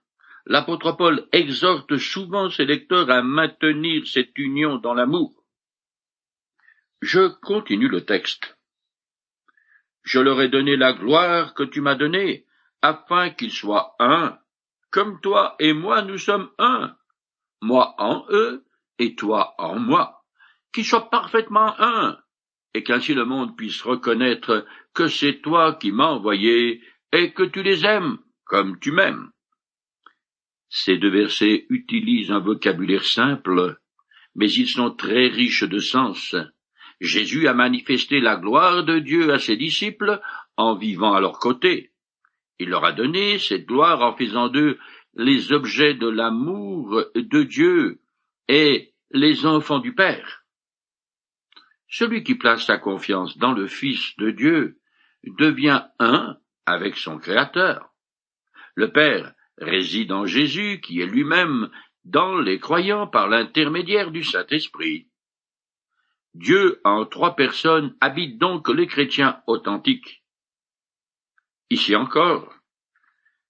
l'apôtre 0.47 0.93
Paul 0.93 1.29
exhorte 1.33 1.99
souvent 1.99 2.49
ses 2.49 2.65
lecteurs 2.65 3.11
à 3.11 3.23
maintenir 3.23 4.07
cette 4.07 4.37
union 4.39 4.79
dans 4.79 4.95
l'amour. 4.95 5.45
Je 7.03 7.29
continue 7.29 7.89
le 7.89 8.05
texte. 8.05 8.57
Je 10.03 10.19
leur 10.19 10.41
ai 10.41 10.49
donné 10.49 10.77
la 10.77 10.95
gloire 10.95 11.53
que 11.53 11.63
tu 11.63 11.83
m'as 11.83 11.95
donnée, 11.95 12.47
afin 12.81 13.31
qu'ils 13.31 13.53
soient 13.53 13.95
un, 13.99 14.39
comme 14.91 15.21
toi 15.21 15.57
et 15.59 15.75
moi 15.75 16.03
nous 16.03 16.19
sommes 16.19 16.51
un, 16.59 16.97
moi 17.61 17.95
en 17.99 18.25
eux 18.31 18.65
et 18.99 19.15
toi 19.15 19.55
en 19.59 19.79
moi, 19.79 20.25
qu'ils 20.73 20.87
soient 20.87 21.11
parfaitement 21.11 21.75
un, 21.79 22.19
et 22.73 22.83
qu'ainsi 22.83 23.13
le 23.13 23.27
monde 23.27 23.57
puisse 23.57 23.83
reconnaître 23.83 24.67
que 24.95 25.09
c'est 25.09 25.43
toi 25.43 25.75
qui 25.75 25.93
m'as 25.93 26.07
envoyé 26.07 26.83
et 27.13 27.33
que 27.33 27.43
tu 27.43 27.63
les 27.63 27.85
aimes 27.85 28.19
comme 28.45 28.79
tu 28.79 28.93
m'aimes. 28.93 29.31
Ces 30.69 30.99
deux 30.99 31.11
versets 31.11 31.67
utilisent 31.69 32.31
un 32.31 32.39
vocabulaire 32.39 33.05
simple, 33.05 33.81
mais 34.35 34.51
ils 34.51 34.69
sont 34.69 34.91
très 34.91 35.27
riches 35.27 35.65
de 35.65 35.79
sens. 35.79 36.37
Jésus 37.01 37.49
a 37.49 37.55
manifesté 37.55 38.21
la 38.21 38.37
gloire 38.37 38.85
de 38.85 38.99
Dieu 38.99 39.33
à 39.33 39.39
ses 39.39 39.57
disciples 39.57 40.21
en 40.57 40.77
vivant 40.77 41.15
à 41.15 41.21
leur 41.21 41.39
côté. 41.39 41.93
Il 42.59 42.69
leur 42.69 42.85
a 42.85 42.93
donné 42.93 43.39
cette 43.39 43.67
gloire 43.67 44.03
en 44.03 44.17
faisant 44.17 44.49
d'eux 44.49 44.79
les 45.15 45.53
objets 45.53 45.95
de 45.95 46.09
l'amour 46.09 47.05
de 47.15 47.43
Dieu 47.43 48.01
et 48.49 48.93
les 49.11 49.47
enfants 49.47 49.79
du 49.79 49.95
Père. 49.95 50.45
Celui 51.89 52.23
qui 52.23 52.37
place 52.37 52.67
sa 52.67 52.79
confiance 52.79 53.37
dans 53.39 53.53
le 53.53 53.67
Fils 53.67 54.17
de 54.19 54.31
Dieu 54.31 54.79
devient 55.25 55.83
un 55.99 56.37
avec 56.67 56.97
son 56.97 57.19
Créateur. 57.19 57.91
Le 58.75 58.93
Père 58.93 59.35
réside 59.59 60.13
en 60.13 60.27
Jésus, 60.27 60.81
qui 60.81 61.01
est 61.01 61.07
lui-même 61.07 61.71
dans 62.05 62.39
les 62.39 62.59
croyants 62.59 63.07
par 63.07 63.29
l'intermédiaire 63.29 64.11
du 64.11 64.25
Saint-Esprit. 64.25 65.09
Dieu 66.35 66.81
en 66.85 67.07
trois 67.07 67.35
personnes 67.35 67.97
habite 68.01 68.39
donc 68.39 68.69
les 68.69 68.87
chrétiens 68.87 69.43
authentiques. 69.47 70.23
Ici 71.71 71.95
encore, 71.97 72.55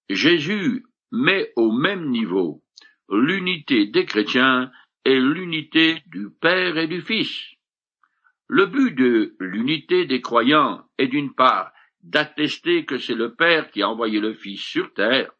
Jésus 0.09 0.85
met 1.11 1.53
au 1.55 1.71
même 1.71 2.09
niveau 2.09 2.63
l'unité 3.09 3.85
des 3.85 4.05
chrétiens 4.05 4.71
et 5.05 5.19
l'unité 5.19 6.01
du 6.07 6.29
Père 6.29 6.77
et 6.77 6.87
du 6.87 7.01
Fils. 7.01 7.55
Le 8.47 8.65
but 8.65 8.93
de 8.93 9.35
l'unité 9.39 10.05
des 10.05 10.21
croyants 10.21 10.85
est 10.97 11.07
d'une 11.07 11.33
part 11.33 11.71
d'attester 12.03 12.85
que 12.85 12.97
c'est 12.97 13.15
le 13.15 13.33
Père 13.35 13.71
qui 13.71 13.81
a 13.81 13.89
envoyé 13.89 14.19
le 14.19 14.33
Fils 14.33 14.61
sur 14.61 14.93
terre, 14.93 15.31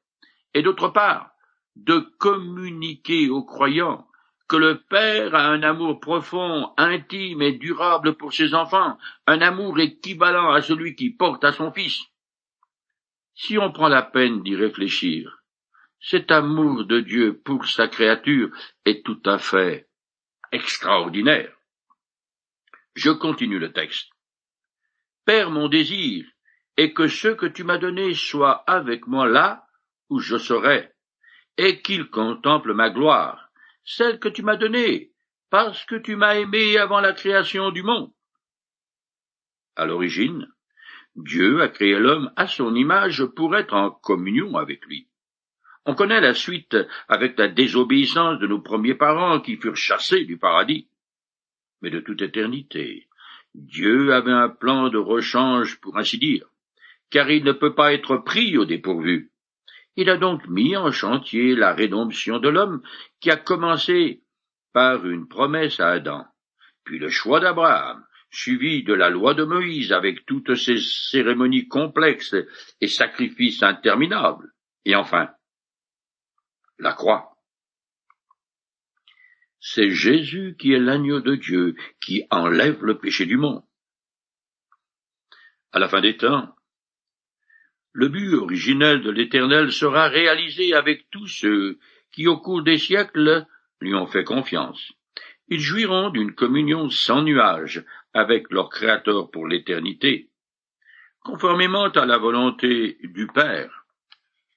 et 0.54 0.62
d'autre 0.62 0.90
part, 0.90 1.32
de 1.76 2.00
communiquer 2.18 3.30
aux 3.30 3.44
croyants 3.44 4.08
que 4.48 4.58
le 4.58 4.82
Père 4.82 5.34
a 5.34 5.48
un 5.48 5.64
amour 5.64 6.00
profond, 6.02 6.74
intime 6.76 7.42
et 7.42 7.54
durable 7.54 8.18
pour 8.18 8.34
ses 8.34 8.54
enfants, 8.54 8.98
un 9.26 9.42
amour 9.42 9.80
équivalent 9.80 10.52
à 10.52 10.62
celui 10.62 10.96
qui 10.96 11.10
porte 11.10 11.44
à 11.46 11.54
son 11.54 11.72
Fils. 11.72 12.02
Si 13.34 13.58
on 13.58 13.72
prend 13.72 13.88
la 13.88 14.02
peine 14.02 14.44
d'y 14.44 14.56
réfléchir, 14.56 15.42
cet 16.02 16.32
amour 16.32 16.86
de 16.86 17.00
Dieu 17.00 17.40
pour 17.40 17.66
sa 17.66 17.88
créature 17.88 18.50
est 18.86 19.06
tout 19.06 19.22
à 19.26 19.38
fait 19.38 19.88
extraordinaire. 20.52 21.56
Je 22.96 23.12
continue 23.12 23.60
le 23.60 23.72
texte. 23.72 24.10
Père, 25.24 25.50
mon 25.50 25.70
désir 25.70 26.26
et 26.78 26.94
que 26.94 27.08
ceux 27.08 27.36
que 27.36 27.46
tu 27.46 27.64
m'as 27.64 27.78
donnés 27.78 28.14
soient 28.14 28.64
avec 28.68 29.08
moi 29.08 29.28
là 29.28 29.66
où 30.10 30.20
je 30.20 30.38
serai, 30.38 30.92
et 31.58 31.82
qu'ils 31.82 32.10
contemplent 32.10 32.74
ma 32.74 32.90
gloire, 32.90 33.52
celle 33.84 34.20
que 34.20 34.30
tu 34.30 34.44
m'as 34.44 34.58
donnée, 34.58 35.12
parce 35.50 35.86
que 35.86 35.96
tu 35.96 36.16
m'as 36.16 36.36
aimé 36.36 36.78
avant 36.78 37.02
la 37.02 37.14
création 37.14 37.72
du 37.72 37.84
monde. 37.84 38.12
À 39.76 39.86
l'origine, 39.86 40.48
Dieu 41.16 41.62
a 41.62 41.68
créé 41.68 42.00
l'homme 42.00 42.32
à 42.36 42.48
son 42.48 42.74
image 42.76 43.26
pour 43.26 43.56
être 43.56 43.74
en 43.74 43.92
communion 43.92 44.56
avec 44.56 44.86
lui. 44.86 45.10
On 45.86 45.96
connaît 45.96 46.22
la 46.22 46.34
suite 46.34 46.78
avec 47.08 47.38
la 47.38 47.48
désobéissance 47.48 48.40
de 48.40 48.48
nos 48.48 48.62
premiers 48.62 48.96
parents 48.96 49.42
qui 49.42 49.58
furent 49.58 49.76
chassés 49.76 50.26
du 50.26 50.38
paradis. 50.38 50.88
Mais 51.82 51.90
de 51.90 52.00
toute 52.00 52.22
éternité, 52.22 53.08
Dieu 53.56 54.14
avait 54.14 54.32
un 54.32 54.50
plan 54.50 54.90
de 54.90 54.98
rechange, 54.98 55.80
pour 55.82 55.98
ainsi 55.98 56.18
dire 56.18 56.51
car 57.12 57.30
il 57.30 57.44
ne 57.44 57.52
peut 57.52 57.76
pas 57.76 57.94
être 57.94 58.18
pris 58.18 58.58
au 58.58 58.66
dépourvu. 58.66 59.32
Il 59.96 60.10
a 60.10 60.18
donc 60.18 60.48
mis 60.48 60.76
en 60.78 60.92
chantier 60.92 61.54
la 61.54 61.74
rédemption 61.74 62.40
de 62.40 62.50
l'homme 62.50 62.82
qui 63.20 63.30
a 63.30 63.36
commencé 63.36 64.24
par 64.74 65.06
une 65.06 65.28
promesse 65.28 65.80
à 65.80 65.90
Adam, 65.90 66.26
puis 66.86 66.98
le 66.98 67.10
choix 67.10 67.42
d'Abraham, 67.42 68.06
suivi 68.32 68.84
de 68.84 68.94
la 68.94 69.10
loi 69.10 69.34
de 69.34 69.44
Moïse 69.44 69.92
avec 69.92 70.26
toutes 70.26 70.56
ses 70.56 70.80
cérémonies 70.80 71.68
complexes 71.68 72.36
et 72.80 72.88
sacrifices 72.88 73.62
interminables, 73.62 74.54
et 74.86 74.96
enfin 74.96 75.30
la 76.80 76.94
croix. 76.94 77.36
C'est 79.60 79.92
Jésus 79.92 80.56
qui 80.58 80.72
est 80.74 80.80
l'agneau 80.80 81.20
de 81.20 81.36
Dieu 81.36 81.76
qui 82.00 82.26
enlève 82.32 82.84
le 82.84 82.98
péché 82.98 83.26
du 83.26 83.38
monde. 83.38 83.64
À 85.72 85.80
la 85.80 85.88
fin 85.88 86.02
des 86.02 86.18
temps, 86.18 86.56
le 87.94 88.08
but 88.08 88.34
originel 88.36 89.02
de 89.02 89.10
l'Éternel 89.10 89.72
sera 89.72 90.08
réalisé 90.08 90.74
avec 90.74 91.10
tous 91.12 91.28
ceux 91.28 91.80
qui, 92.12 92.28
au 92.28 92.38
cours 92.38 92.64
des 92.64 92.78
siècles, 92.78 93.46
lui 93.82 93.94
ont 93.94 94.08
fait 94.08 94.24
confiance. 94.24 94.94
Ils 95.48 95.60
jouiront 95.60 96.10
d'une 96.10 96.34
communion 96.34 96.90
sans 96.90 97.24
nuage 97.24 97.84
avec 98.14 98.50
leur 98.52 98.70
Créateur 98.70 99.30
pour 99.32 99.48
l'éternité. 99.48 100.30
Conformément 101.24 101.90
à 101.90 102.06
la 102.06 102.18
volonté 102.18 102.98
du 103.04 103.28
Père, 103.28 103.86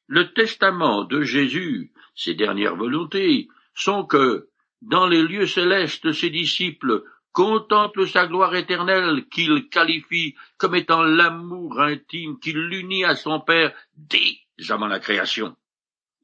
le 0.07 0.33
testament 0.33 1.05
de 1.05 1.23
Jésus, 1.23 1.93
ses 2.15 2.35
dernières 2.35 2.77
volontés, 2.77 3.49
sont 3.75 4.05
que, 4.05 4.49
dans 4.83 5.07
les 5.07 5.23
lieux 5.23 5.47
célestes, 5.47 6.13
ses 6.13 6.31
disciples 6.31 7.03
contemple 7.35 8.09
sa 8.09 8.27
gloire 8.27 8.55
éternelle 8.55 9.27
qu'il 9.29 9.69
qualifie 9.69 10.37
comme 10.57 10.77
étant 10.77 11.03
l'amour 11.03 11.81
intime 11.81 12.39
qui 12.39 12.53
l'unit 12.53 13.05
à 13.05 13.17
son 13.17 13.41
Père 13.41 13.75
dès 13.97 14.39
avant 14.71 14.87
la 14.87 15.01
création. 15.01 15.55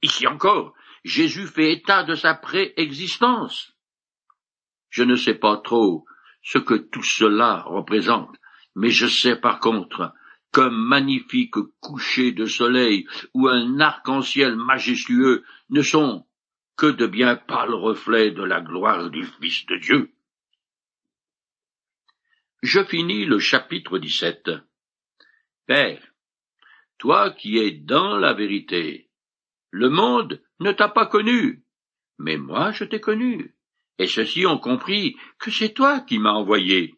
Ici 0.02 0.26
encore, 0.26 0.72
Jésus 1.04 1.46
fait 1.46 1.72
état 1.72 2.04
de 2.04 2.14
sa 2.14 2.34
préexistence. 2.34 3.74
Je 4.88 5.02
ne 5.02 5.16
sais 5.16 5.34
pas 5.34 5.56
trop 5.58 6.06
ce 6.42 6.58
que 6.58 6.74
tout 6.74 7.02
cela 7.02 7.62
représente, 7.66 8.36
mais 8.76 8.90
je 8.90 9.06
sais 9.06 9.36
par 9.36 9.58
contre 9.58 10.14
qu'un 10.52 10.70
magnifique 10.70 11.56
coucher 11.80 12.32
de 12.32 12.46
soleil 12.46 13.06
ou 13.34 13.48
un 13.48 13.80
arc-en-ciel 13.80 14.54
majestueux 14.56 15.44
ne 15.70 15.82
sont 15.82 16.24
que 16.76 16.86
de 16.86 17.06
bien 17.06 17.36
pâles 17.36 17.74
reflets 17.74 18.30
de 18.30 18.42
la 18.44 18.60
gloire 18.60 19.10
du 19.10 19.24
Fils 19.24 19.66
de 19.66 19.76
Dieu. 19.76 20.12
Je 22.62 22.84
finis 22.84 23.24
le 23.24 23.38
chapitre 23.38 23.96
17. 23.98 24.50
Père, 25.66 26.02
toi 26.98 27.30
qui 27.30 27.56
es 27.56 27.70
dans 27.70 28.18
la 28.18 28.34
vérité, 28.34 29.08
le 29.70 29.88
monde 29.88 30.42
ne 30.58 30.70
t'a 30.70 30.88
pas 30.90 31.06
connu, 31.06 31.64
mais 32.18 32.36
moi 32.36 32.70
je 32.72 32.84
t'ai 32.84 33.00
connu, 33.00 33.56
et 33.96 34.06
ceux-ci 34.06 34.44
ont 34.44 34.58
compris 34.58 35.16
que 35.38 35.50
c'est 35.50 35.72
toi 35.72 36.00
qui 36.00 36.18
m'as 36.18 36.34
envoyé. 36.34 36.96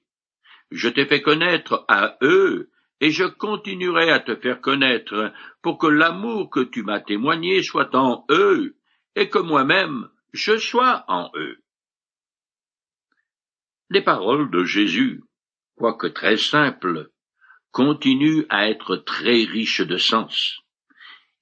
Je 0.72 0.88
t'ai 0.88 1.06
fait 1.06 1.22
connaître 1.22 1.84
à 1.86 2.16
eux, 2.22 2.72
et 3.00 3.12
je 3.12 3.24
continuerai 3.24 4.10
à 4.10 4.18
te 4.18 4.34
faire 4.34 4.60
connaître, 4.60 5.32
pour 5.62 5.78
que 5.78 5.86
l'amour 5.86 6.50
que 6.50 6.60
tu 6.64 6.82
m'as 6.82 7.00
témoigné 7.00 7.62
soit 7.62 7.94
en 7.94 8.26
eux, 8.30 8.76
et 9.14 9.28
que 9.28 9.38
moi-même 9.38 10.08
je 10.32 10.56
sois 10.58 11.04
en 11.06 11.30
eux. 11.36 11.62
Les 13.90 14.02
paroles 14.02 14.50
de 14.50 14.64
Jésus, 14.64 15.22
quoique 15.76 16.06
très 16.06 16.36
simples, 16.36 17.10
continuent 17.70 18.44
à 18.48 18.68
être 18.68 18.96
très 18.96 19.44
riches 19.44 19.80
de 19.80 19.96
sens. 19.96 20.60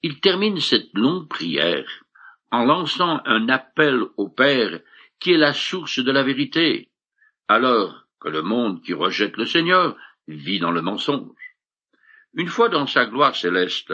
Il 0.03 0.21
termine 0.21 0.61
cette 0.61 0.91
longue 0.95 1.29
prière 1.29 1.89
en 2.51 2.65
lançant 2.65 3.21
un 3.25 3.49
appel 3.49 4.03
au 4.17 4.29
Père 4.29 4.81
qui 5.19 5.33
est 5.33 5.39
la 5.39 5.53
source 5.53 5.99
de 5.99 6.11
la 6.11 6.23
vérité, 6.23 6.89
alors 7.49 8.07
que 8.21 8.29
le 8.29 8.43
monde 8.43 8.83
qui 8.83 8.95
rejette 8.95 9.37
le 9.37 9.45
Seigneur 9.45 9.97
vit 10.27 10.61
dans 10.61 10.71
le 10.71 10.83
mensonge. 10.83 11.37
Une 12.35 12.49
fois 12.49 12.69
dans 12.69 12.87
sa 12.87 13.07
gloire 13.07 13.35
céleste, 13.35 13.93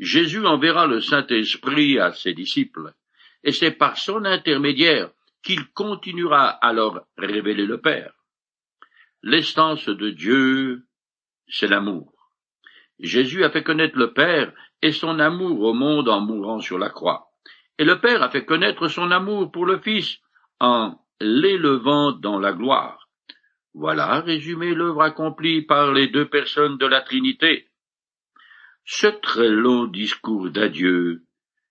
Jésus 0.00 0.44
enverra 0.46 0.86
le 0.86 1.00
Saint-Esprit 1.00 1.98
à 1.98 2.12
ses 2.12 2.32
disciples, 2.32 2.94
et 3.42 3.52
c'est 3.52 3.72
par 3.72 3.98
son 3.98 4.24
intermédiaire 4.24 5.10
qu'il 5.42 5.68
continuera 5.68 6.48
à 6.48 6.72
leur 6.72 7.06
révéler 7.18 7.66
le 7.66 7.80
Père. 7.80 8.12
L'essence 9.26 9.88
de 9.88 10.10
Dieu, 10.10 10.84
c'est 11.48 11.66
l'amour. 11.66 12.12
Jésus 12.98 13.42
a 13.42 13.50
fait 13.50 13.62
connaître 13.62 13.96
le 13.96 14.12
Père 14.12 14.52
et 14.82 14.92
son 14.92 15.18
amour 15.18 15.60
au 15.60 15.72
monde 15.72 16.10
en 16.10 16.20
mourant 16.20 16.60
sur 16.60 16.78
la 16.78 16.90
croix. 16.90 17.30
Et 17.78 17.84
le 17.86 18.02
Père 18.02 18.22
a 18.22 18.28
fait 18.28 18.44
connaître 18.44 18.86
son 18.88 19.10
amour 19.10 19.50
pour 19.50 19.64
le 19.64 19.78
Fils 19.78 20.18
en 20.60 20.98
l'élevant 21.22 22.12
dans 22.12 22.38
la 22.38 22.52
gloire. 22.52 23.08
Voilà 23.72 24.20
résumé 24.20 24.74
l'œuvre 24.74 25.00
accomplie 25.00 25.62
par 25.62 25.94
les 25.94 26.08
deux 26.08 26.28
personnes 26.28 26.76
de 26.76 26.86
la 26.86 27.00
Trinité. 27.00 27.70
Ce 28.84 29.06
très 29.06 29.48
long 29.48 29.86
discours 29.86 30.50
d'adieu, 30.50 31.22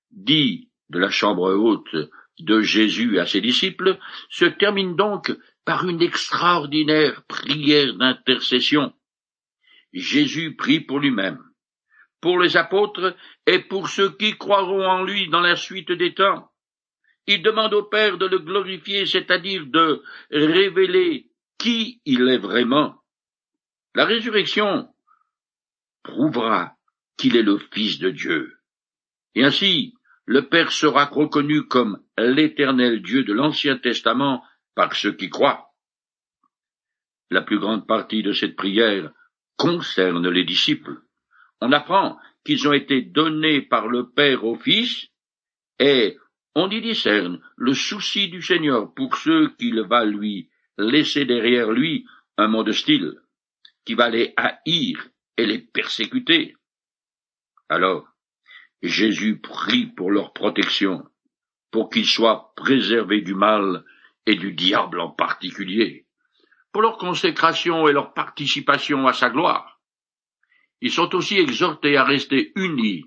dit 0.09 0.71
de 0.89 0.97
la 0.97 1.11
chambre 1.11 1.53
haute 1.53 2.09
de 2.39 2.61
Jésus 2.61 3.19
à 3.19 3.27
ses 3.27 3.41
disciples, 3.41 3.99
se 4.31 4.45
termine 4.45 4.95
donc 4.95 5.31
par 5.65 5.87
une 5.87 6.01
extraordinaire 6.01 7.23
prière 7.27 7.93
d'intercession. 7.95 8.93
Jésus 9.93 10.55
prie 10.55 10.79
pour 10.79 10.99
lui-même, 10.99 11.39
pour 12.19 12.39
les 12.39 12.57
apôtres 12.57 13.15
et 13.45 13.59
pour 13.59 13.89
ceux 13.89 14.15
qui 14.17 14.37
croiront 14.37 14.85
en 14.85 15.03
lui 15.03 15.29
dans 15.29 15.41
la 15.41 15.55
suite 15.55 15.91
des 15.91 16.13
temps. 16.13 16.49
Il 17.27 17.41
demande 17.41 17.73
au 17.73 17.83
Père 17.83 18.17
de 18.17 18.25
le 18.25 18.39
glorifier, 18.39 19.05
c'est-à-dire 19.05 19.65
de 19.67 20.03
révéler 20.31 21.29
qui 21.57 22.01
il 22.05 22.27
est 22.27 22.37
vraiment. 22.37 22.95
La 23.95 24.05
résurrection 24.05 24.89
prouvera 26.01 26.75
qu'il 27.15 27.37
est 27.37 27.43
le 27.43 27.59
Fils 27.71 27.99
de 27.99 28.09
Dieu. 28.09 28.57
Et 29.35 29.43
ainsi, 29.43 29.93
le 30.25 30.47
Père 30.49 30.71
sera 30.71 31.05
reconnu 31.05 31.63
comme 31.67 32.01
l'éternel 32.17 33.01
Dieu 33.01 33.23
de 33.23 33.33
l'Ancien 33.33 33.77
Testament 33.77 34.43
par 34.75 34.95
ceux 34.95 35.13
qui 35.13 35.29
croient. 35.29 35.73
La 37.29 37.41
plus 37.41 37.59
grande 37.59 37.87
partie 37.87 38.23
de 38.23 38.33
cette 38.33 38.55
prière 38.55 39.11
concerne 39.57 40.29
les 40.29 40.43
disciples. 40.43 41.01
On 41.61 41.71
apprend 41.71 42.17
qu'ils 42.43 42.67
ont 42.67 42.73
été 42.73 43.01
donnés 43.01 43.61
par 43.61 43.87
le 43.87 44.09
Père 44.09 44.43
au 44.43 44.55
Fils, 44.55 45.07
et 45.79 46.17
on 46.55 46.69
y 46.69 46.81
discerne 46.81 47.41
le 47.55 47.73
souci 47.73 48.29
du 48.29 48.41
Seigneur 48.41 48.93
pour 48.93 49.15
ceux 49.17 49.49
qu'il 49.55 49.81
va 49.81 50.05
lui 50.05 50.49
laisser 50.77 51.25
derrière 51.25 51.71
lui 51.71 52.05
un 52.37 52.47
monde 52.47 52.69
hostile, 52.69 53.15
qui 53.85 53.93
va 53.93 54.09
les 54.09 54.33
haïr 54.37 55.09
et 55.37 55.45
les 55.45 55.59
persécuter. 55.59 56.55
Alors, 57.69 58.07
Jésus 58.81 59.39
prie 59.39 59.87
pour 59.87 60.11
leur 60.11 60.33
protection, 60.33 61.07
pour 61.71 61.89
qu'ils 61.89 62.05
soient 62.05 62.53
préservés 62.55 63.21
du 63.21 63.33
mal 63.33 63.83
et 64.25 64.35
du 64.35 64.53
diable 64.53 64.99
en 64.99 65.09
particulier, 65.09 66.07
pour 66.71 66.81
leur 66.81 66.97
consécration 66.97 67.87
et 67.87 67.93
leur 67.93 68.13
participation 68.13 69.07
à 69.07 69.13
sa 69.13 69.29
gloire. 69.29 69.81
Ils 70.81 70.91
sont 70.91 71.15
aussi 71.15 71.37
exhortés 71.37 71.97
à 71.97 72.03
rester 72.03 72.51
unis 72.55 73.05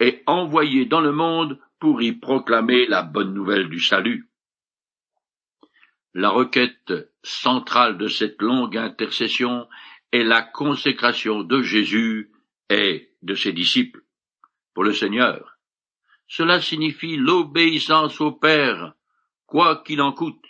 et 0.00 0.22
envoyés 0.26 0.86
dans 0.86 1.00
le 1.00 1.12
monde 1.12 1.58
pour 1.78 2.02
y 2.02 2.12
proclamer 2.12 2.86
la 2.86 3.02
bonne 3.02 3.34
nouvelle 3.34 3.68
du 3.68 3.80
salut. 3.80 4.30
La 6.14 6.30
requête 6.30 6.92
centrale 7.22 7.98
de 7.98 8.08
cette 8.08 8.40
longue 8.40 8.76
intercession 8.76 9.68
est 10.12 10.22
la 10.22 10.42
consécration 10.42 11.42
de 11.42 11.60
Jésus 11.62 12.30
et 12.70 13.10
de 13.22 13.34
ses 13.34 13.52
disciples 13.52 14.02
pour 14.72 14.84
le 14.84 14.92
Seigneur. 14.92 15.58
Cela 16.28 16.60
signifie 16.60 17.16
l'obéissance 17.16 18.20
au 18.20 18.32
Père, 18.32 18.94
quoi 19.54 19.84
qu'il 19.86 20.02
en 20.02 20.10
coûte, 20.10 20.44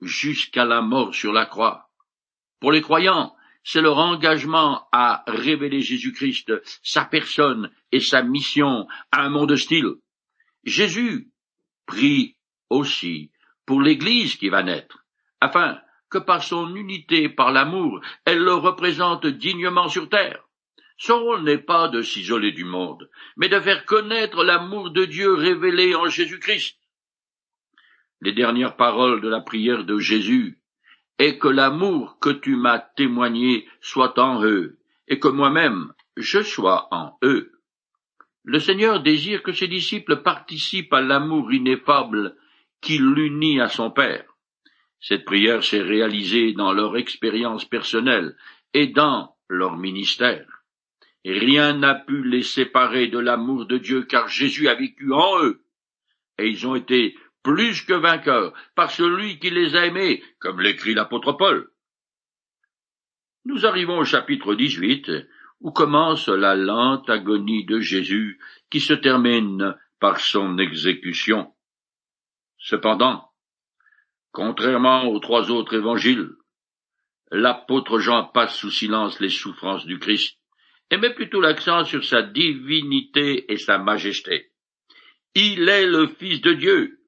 jusqu'à 0.00 0.64
la 0.64 0.82
mort 0.82 1.14
sur 1.14 1.32
la 1.32 1.46
croix. 1.46 1.92
Pour 2.58 2.72
les 2.72 2.80
croyants, 2.80 3.36
c'est 3.62 3.80
leur 3.80 3.98
engagement 3.98 4.88
à 4.90 5.22
révéler 5.28 5.80
Jésus-Christ, 5.80 6.52
sa 6.82 7.04
personne 7.04 7.70
et 7.92 8.00
sa 8.00 8.24
mission 8.24 8.88
à 9.12 9.22
un 9.22 9.28
monde 9.28 9.52
hostile. 9.52 9.94
Jésus 10.64 11.30
prie 11.86 12.36
aussi 12.68 13.30
pour 13.64 13.80
l'Église 13.80 14.34
qui 14.34 14.48
va 14.48 14.64
naître, 14.64 15.04
afin 15.40 15.78
que 16.10 16.18
par 16.18 16.42
son 16.42 16.74
unité, 16.74 17.28
par 17.28 17.52
l'amour, 17.52 18.00
elle 18.24 18.40
le 18.40 18.54
représente 18.54 19.24
dignement 19.24 19.88
sur 19.88 20.08
terre. 20.08 20.42
Son 20.98 21.20
rôle 21.20 21.44
n'est 21.44 21.58
pas 21.58 21.86
de 21.86 22.02
s'isoler 22.02 22.50
du 22.50 22.64
monde, 22.64 23.08
mais 23.36 23.48
de 23.48 23.60
faire 23.60 23.84
connaître 23.84 24.42
l'amour 24.42 24.90
de 24.90 25.04
Dieu 25.04 25.32
révélé 25.32 25.94
en 25.94 26.08
Jésus-Christ. 26.08 26.81
Les 28.22 28.32
dernières 28.32 28.76
paroles 28.76 29.20
de 29.20 29.28
la 29.28 29.40
prière 29.40 29.84
de 29.84 29.98
Jésus 29.98 30.60
est 31.18 31.38
que 31.38 31.48
l'amour 31.48 32.20
que 32.20 32.30
tu 32.30 32.54
m'as 32.54 32.78
témoigné 32.78 33.66
soit 33.80 34.16
en 34.16 34.44
eux, 34.44 34.78
et 35.08 35.18
que 35.18 35.26
moi-même 35.26 35.92
je 36.16 36.40
sois 36.40 36.86
en 36.92 37.18
eux. 37.24 37.50
Le 38.44 38.60
Seigneur 38.60 39.02
désire 39.02 39.42
que 39.42 39.52
ses 39.52 39.66
disciples 39.66 40.22
participent 40.22 40.92
à 40.92 41.00
l'amour 41.00 41.52
ineffable 41.52 42.36
qui 42.80 42.98
l'unit 42.98 43.60
à 43.60 43.68
son 43.68 43.90
Père. 43.90 44.24
Cette 45.00 45.24
prière 45.24 45.64
s'est 45.64 45.82
réalisée 45.82 46.52
dans 46.52 46.72
leur 46.72 46.96
expérience 46.96 47.64
personnelle 47.64 48.36
et 48.72 48.86
dans 48.86 49.34
leur 49.48 49.76
ministère. 49.76 50.46
Rien 51.24 51.72
n'a 51.76 51.96
pu 51.96 52.22
les 52.22 52.42
séparer 52.42 53.08
de 53.08 53.18
l'amour 53.18 53.66
de 53.66 53.78
Dieu 53.78 54.04
car 54.04 54.28
Jésus 54.28 54.68
a 54.68 54.76
vécu 54.76 55.12
en 55.12 55.42
eux. 55.42 55.64
Et 56.38 56.46
ils 56.48 56.68
ont 56.68 56.76
été 56.76 57.16
plus 57.42 57.82
que 57.82 57.94
vainqueurs 57.94 58.52
par 58.74 58.90
celui 58.90 59.38
qui 59.38 59.50
les 59.50 59.76
a 59.76 59.86
aimés, 59.86 60.22
comme 60.38 60.60
l'écrit 60.60 60.94
l'apôtre 60.94 61.32
Paul. 61.32 61.70
Nous 63.44 63.66
arrivons 63.66 63.98
au 63.98 64.04
chapitre 64.04 64.54
18, 64.54 65.10
où 65.60 65.70
commence 65.70 66.28
la 66.28 66.54
lente 66.54 67.08
agonie 67.10 67.64
de 67.64 67.80
Jésus 67.80 68.38
qui 68.70 68.80
se 68.80 68.92
termine 68.92 69.76
par 70.00 70.20
son 70.20 70.58
exécution. 70.58 71.52
Cependant, 72.58 73.30
contrairement 74.30 75.04
aux 75.04 75.18
trois 75.18 75.50
autres 75.50 75.74
évangiles, 75.74 76.30
l'apôtre 77.30 77.98
Jean 77.98 78.24
passe 78.24 78.56
sous 78.56 78.70
silence 78.70 79.20
les 79.20 79.28
souffrances 79.28 79.86
du 79.86 79.98
Christ 79.98 80.38
et 80.90 80.98
met 80.98 81.14
plutôt 81.14 81.40
l'accent 81.40 81.84
sur 81.84 82.04
sa 82.04 82.22
divinité 82.22 83.50
et 83.50 83.56
sa 83.56 83.78
majesté. 83.78 84.52
Il 85.34 85.68
est 85.68 85.86
le 85.86 86.08
Fils 86.08 86.40
de 86.42 86.52
Dieu. 86.52 87.01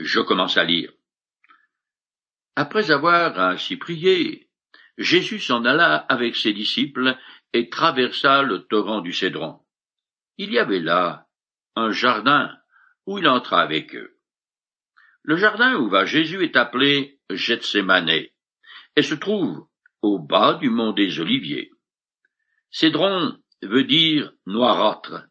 Je 0.00 0.20
commence 0.20 0.56
à 0.56 0.64
lire. 0.64 0.90
Après 2.56 2.90
avoir 2.90 3.38
ainsi 3.38 3.76
prié, 3.76 4.48
Jésus 4.96 5.40
s'en 5.40 5.64
alla 5.66 5.96
avec 5.96 6.36
ses 6.36 6.54
disciples 6.54 7.18
et 7.52 7.68
traversa 7.68 8.42
le 8.42 8.60
torrent 8.60 9.02
du 9.02 9.12
Cédron. 9.12 9.60
Il 10.38 10.52
y 10.52 10.58
avait 10.58 10.80
là 10.80 11.26
un 11.76 11.90
jardin 11.90 12.56
où 13.06 13.18
il 13.18 13.28
entra 13.28 13.60
avec 13.60 13.94
eux. 13.94 14.16
Le 15.22 15.36
jardin 15.36 15.76
où 15.76 15.90
va 15.90 16.06
Jésus 16.06 16.42
est 16.42 16.56
appelé 16.56 17.20
Gethsemane 17.30 18.08
et 18.96 19.02
se 19.02 19.14
trouve 19.14 19.66
au 20.00 20.18
bas 20.18 20.54
du 20.54 20.70
mont 20.70 20.92
des 20.92 21.20
Oliviers. 21.20 21.70
Cédron 22.70 23.36
veut 23.62 23.84
dire 23.84 24.32
noirâtre. 24.46 25.26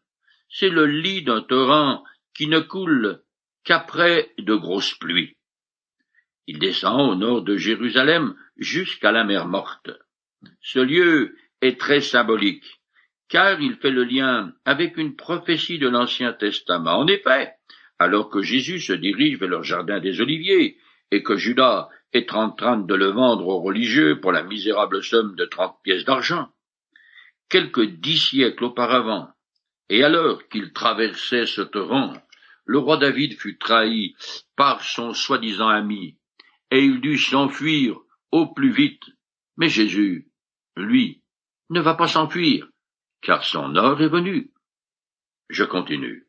C'est 0.48 0.68
le 0.68 0.86
lit 0.86 1.22
d'un 1.24 1.42
torrent 1.42 2.04
qui 2.34 2.46
ne 2.46 2.60
coule 2.60 3.24
qu'après 3.64 4.32
de 4.38 4.54
grosses 4.54 4.94
pluies. 4.94 5.36
Il 6.46 6.58
descend 6.58 7.12
au 7.12 7.14
nord 7.14 7.42
de 7.42 7.56
Jérusalem 7.56 8.34
jusqu'à 8.56 9.12
la 9.12 9.24
mer 9.24 9.46
morte. 9.46 9.90
Ce 10.60 10.78
lieu 10.78 11.36
est 11.60 11.78
très 11.78 12.00
symbolique, 12.00 12.80
car 13.28 13.60
il 13.60 13.76
fait 13.76 13.90
le 13.90 14.04
lien 14.04 14.52
avec 14.64 14.96
une 14.96 15.14
prophétie 15.14 15.78
de 15.78 15.88
l'Ancien 15.88 16.32
Testament. 16.32 16.98
En 16.98 17.06
effet, 17.06 17.52
alors 17.98 18.30
que 18.30 18.42
Jésus 18.42 18.80
se 18.80 18.94
dirige 18.94 19.38
vers 19.38 19.48
leur 19.48 19.62
jardin 19.62 20.00
des 20.00 20.20
Oliviers, 20.20 20.78
et 21.10 21.22
que 21.22 21.36
Judas 21.36 21.88
est 22.12 22.32
en 22.32 22.50
train 22.50 22.78
de 22.78 22.94
le 22.94 23.08
vendre 23.08 23.46
aux 23.46 23.60
religieux 23.60 24.20
pour 24.20 24.32
la 24.32 24.42
misérable 24.42 25.02
somme 25.02 25.36
de 25.36 25.44
trente 25.44 25.78
pièces 25.82 26.04
d'argent, 26.04 26.48
quelques 27.48 27.84
dix 27.84 28.18
siècles 28.18 28.64
auparavant, 28.64 29.28
et 29.88 30.02
alors 30.02 30.48
qu'il 30.48 30.72
traversait 30.72 31.46
ce 31.46 31.60
torrent, 31.62 32.14
le 32.70 32.78
roi 32.78 32.98
David 32.98 33.36
fut 33.36 33.58
trahi 33.58 34.14
par 34.54 34.84
son 34.84 35.12
soi-disant 35.12 35.66
ami, 35.66 36.20
et 36.70 36.84
il 36.84 37.00
dut 37.00 37.18
s'enfuir 37.18 37.98
au 38.30 38.46
plus 38.54 38.70
vite. 38.70 39.02
Mais 39.56 39.68
Jésus, 39.68 40.30
lui, 40.76 41.24
ne 41.70 41.80
va 41.80 41.94
pas 41.94 42.06
s'enfuir, 42.06 42.68
car 43.22 43.42
son 43.42 43.74
heure 43.74 44.00
est 44.00 44.08
venue. 44.08 44.52
Je 45.48 45.64
continue. 45.64 46.28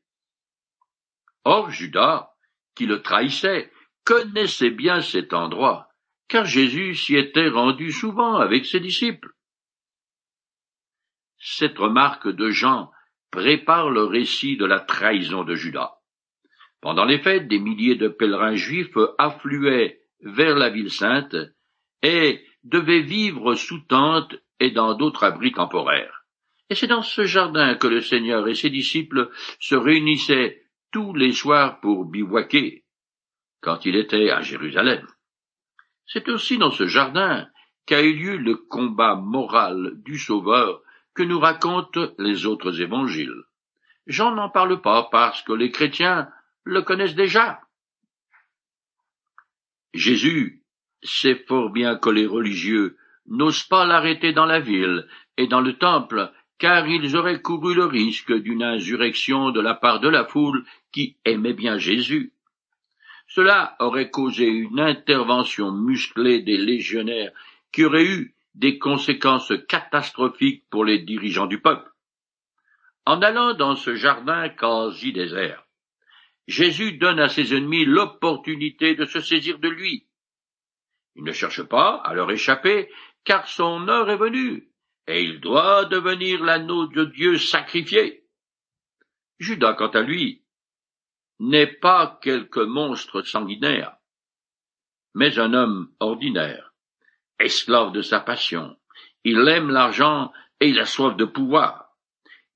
Or 1.43 1.69
Judas, 1.69 2.31
qui 2.73 2.87
le 2.87 3.03
trahissait, 3.03 3.71
connaissait 4.03 4.71
bien 4.71 5.01
cet 5.01 5.33
endroit, 5.33 5.89
car 6.27 6.45
Jésus 6.45 6.95
s'y 6.95 7.17
était 7.17 7.49
rendu 7.49 7.91
souvent 7.91 8.37
avec 8.37 8.65
ses 8.65 8.79
disciples. 8.79 9.29
Cette 11.37 11.77
remarque 11.77 12.29
de 12.29 12.49
Jean 12.49 12.91
prépare 13.29 13.91
le 13.91 14.05
récit 14.05 14.57
de 14.57 14.65
la 14.65 14.79
trahison 14.79 15.43
de 15.43 15.53
Judas. 15.53 16.00
Pendant 16.81 17.05
les 17.05 17.19
fêtes, 17.19 17.47
des 17.47 17.59
milliers 17.59 17.95
de 17.95 18.07
pèlerins 18.07 18.55
juifs 18.55 18.97
affluaient 19.17 20.01
vers 20.21 20.55
la 20.55 20.69
ville 20.69 20.91
sainte 20.91 21.35
et 22.01 22.43
devaient 22.63 23.01
vivre 23.01 23.53
sous 23.55 23.79
tente 23.81 24.35
et 24.59 24.71
dans 24.71 24.95
d'autres 24.95 25.23
abris 25.23 25.51
temporaires. 25.51 26.25
Et 26.69 26.75
c'est 26.75 26.87
dans 26.87 27.01
ce 27.03 27.25
jardin 27.25 27.75
que 27.75 27.87
le 27.87 28.01
Seigneur 28.01 28.47
et 28.47 28.55
ses 28.55 28.69
disciples 28.69 29.29
se 29.59 29.75
réunissaient 29.75 30.63
tous 30.91 31.13
les 31.13 31.33
soirs 31.33 31.79
pour 31.81 32.05
bivouaquer, 32.05 32.83
quand 33.61 33.85
il 33.85 33.95
était 33.95 34.29
à 34.29 34.41
Jérusalem. 34.41 35.05
C'est 36.05 36.29
aussi 36.29 36.57
dans 36.57 36.71
ce 36.71 36.87
jardin 36.87 37.47
qu'a 37.85 38.01
eu 38.01 38.13
lieu 38.13 38.37
le 38.37 38.55
combat 38.55 39.15
moral 39.15 39.93
du 40.03 40.17
Sauveur 40.17 40.81
que 41.13 41.23
nous 41.23 41.39
racontent 41.39 42.09
les 42.17 42.45
autres 42.45 42.81
évangiles. 42.81 43.43
Jean 44.07 44.33
n'en 44.33 44.49
parle 44.49 44.81
pas 44.81 45.09
parce 45.11 45.41
que 45.43 45.53
les 45.53 45.71
chrétiens 45.71 46.29
le 46.63 46.81
connaissent 46.81 47.15
déjà. 47.15 47.61
Jésus 49.93 50.63
sait 51.03 51.43
fort 51.47 51.69
bien 51.69 51.97
que 51.97 52.09
les 52.09 52.25
religieux 52.25 52.97
n'osent 53.27 53.63
pas 53.63 53.85
l'arrêter 53.85 54.33
dans 54.33 54.45
la 54.45 54.59
ville 54.59 55.07
et 55.37 55.47
dans 55.47 55.61
le 55.61 55.77
temple, 55.77 56.31
car 56.57 56.87
ils 56.87 57.15
auraient 57.15 57.41
couru 57.41 57.73
le 57.73 57.85
risque 57.85 58.33
d'une 58.33 58.63
insurrection 58.63 59.51
de 59.51 59.61
la 59.61 59.73
part 59.73 59.99
de 59.99 60.09
la 60.09 60.25
foule 60.25 60.63
qui 60.91 61.17
aimait 61.25 61.53
bien 61.53 61.77
Jésus. 61.77 62.33
Cela 63.27 63.75
aurait 63.79 64.11
causé 64.11 64.45
une 64.45 64.79
intervention 64.79 65.71
musclée 65.71 66.41
des 66.41 66.57
légionnaires 66.57 67.31
qui 67.71 67.85
aurait 67.85 68.05
eu 68.05 68.35
des 68.55 68.77
conséquences 68.77 69.53
catastrophiques 69.67 70.65
pour 70.69 70.83
les 70.83 70.99
dirigeants 70.99 71.47
du 71.47 71.61
peuple. 71.61 71.89
En 73.05 73.21
allant 73.21 73.53
dans 73.53 73.75
ce 73.75 73.95
jardin 73.95 74.49
quasi 74.49 75.13
désert, 75.13 75.65
Jésus 76.47 76.93
donne 76.93 77.19
à 77.19 77.29
ses 77.29 77.55
ennemis 77.55 77.85
l'opportunité 77.85 78.95
de 78.95 79.05
se 79.05 79.21
saisir 79.21 79.59
de 79.59 79.69
lui. 79.69 80.07
Il 81.15 81.23
ne 81.23 81.31
cherche 81.31 81.63
pas 81.63 81.95
à 81.95 82.13
leur 82.13 82.31
échapper, 82.31 82.89
car 83.23 83.47
son 83.47 83.87
heure 83.87 84.09
est 84.09 84.17
venue, 84.17 84.69
et 85.07 85.23
il 85.23 85.39
doit 85.39 85.85
devenir 85.85 86.43
l'anneau 86.43 86.87
de 86.87 87.05
Dieu 87.05 87.37
sacrifié. 87.37 88.23
Judas, 89.39 89.73
quant 89.73 89.89
à 89.89 90.01
lui, 90.01 90.43
n'est 91.39 91.67
pas 91.67 92.19
quelque 92.21 92.59
monstre 92.59 93.23
sanguinaire, 93.23 93.95
mais 95.15 95.39
un 95.39 95.53
homme 95.53 95.91
ordinaire, 95.99 96.73
esclave 97.39 97.91
de 97.91 98.01
sa 98.01 98.19
passion. 98.19 98.77
Il 99.23 99.47
aime 99.47 99.69
l'argent 99.69 100.31
et 100.59 100.69
il 100.69 100.79
a 100.79 100.85
soif 100.85 101.15
de 101.15 101.25
pouvoir. 101.25 101.95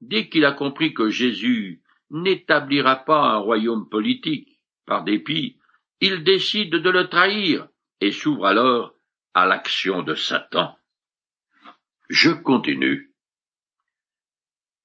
Dès 0.02 0.30
qu'il 0.30 0.46
a 0.46 0.52
compris 0.52 0.94
que 0.94 1.10
Jésus 1.10 1.82
n'établira 2.10 2.98
pas 2.98 3.22
un 3.22 3.38
royaume 3.38 3.90
politique, 3.90 4.60
par 4.86 5.04
dépit, 5.04 5.58
il 6.02 6.24
décide 6.24 6.72
de 6.72 6.90
le 6.90 7.08
trahir 7.08 7.68
et 8.02 8.12
s'ouvre 8.12 8.46
alors 8.46 8.94
à 9.34 9.46
l'action 9.46 10.04
de 10.04 10.16
Satan. 10.16 10.78
Je 12.10 12.30
continue. 12.30 13.14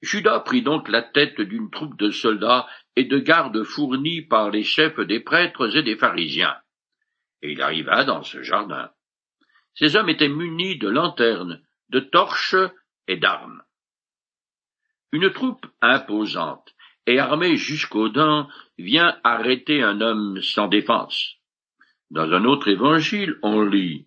Judas 0.02 0.40
prit 0.40 0.62
donc 0.62 0.88
la 0.88 1.02
tête 1.02 1.40
d'une 1.40 1.70
troupe 1.70 1.98
de 1.98 2.10
soldats 2.10 2.66
et 2.96 3.04
de 3.04 3.18
gardes 3.18 3.62
fournis 3.64 4.22
par 4.22 4.50
les 4.50 4.64
chefs 4.64 5.00
des 5.00 5.20
prêtres 5.20 5.76
et 5.76 5.82
des 5.82 5.96
pharisiens, 5.96 6.56
et 7.42 7.52
il 7.52 7.60
arriva 7.60 8.04
dans 8.04 8.22
ce 8.22 8.42
jardin. 8.42 8.90
Ces 9.74 9.96
hommes 9.96 10.08
étaient 10.08 10.28
munis 10.28 10.78
de 10.78 10.88
lanternes, 10.88 11.62
de 11.90 12.00
torches 12.00 12.56
et 13.06 13.16
d'armes. 13.16 13.62
Une 15.12 15.30
troupe 15.32 15.66
imposante 15.80 16.74
et 17.10 17.18
armée 17.18 17.56
jusqu'aux 17.56 18.08
dents 18.08 18.48
vient 18.78 19.16
arrêter 19.24 19.82
un 19.82 20.00
homme 20.00 20.40
sans 20.42 20.68
défense. 20.68 21.36
Dans 22.10 22.32
un 22.32 22.44
autre 22.44 22.68
évangile, 22.68 23.36
on 23.42 23.62
lit 23.62 24.06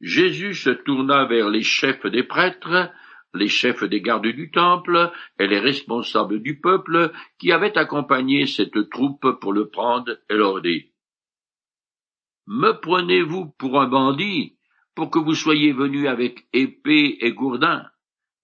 Jésus 0.00 0.54
se 0.54 0.70
tourna 0.70 1.24
vers 1.26 1.48
les 1.48 1.62
chefs 1.62 2.06
des 2.06 2.24
prêtres, 2.24 2.90
les 3.34 3.48
chefs 3.48 3.84
des 3.84 4.02
gardes 4.02 4.26
du 4.26 4.50
temple 4.50 5.10
et 5.38 5.46
les 5.46 5.60
responsables 5.60 6.42
du 6.42 6.60
peuple 6.60 7.12
qui 7.38 7.50
avaient 7.52 7.78
accompagné 7.78 8.46
cette 8.46 8.90
troupe 8.90 9.38
pour 9.40 9.52
le 9.52 9.68
prendre 9.68 10.18
et 10.28 10.34
leur 10.34 10.60
dit 10.60 10.90
Me 12.46 12.72
prenez-vous 12.72 13.54
pour 13.58 13.80
un 13.80 13.86
bandit 13.86 14.58
pour 14.94 15.10
que 15.10 15.18
vous 15.18 15.34
soyez 15.34 15.72
venus 15.72 16.08
avec 16.08 16.46
épée 16.52 17.18
et 17.20 17.32
gourdin? 17.32 17.86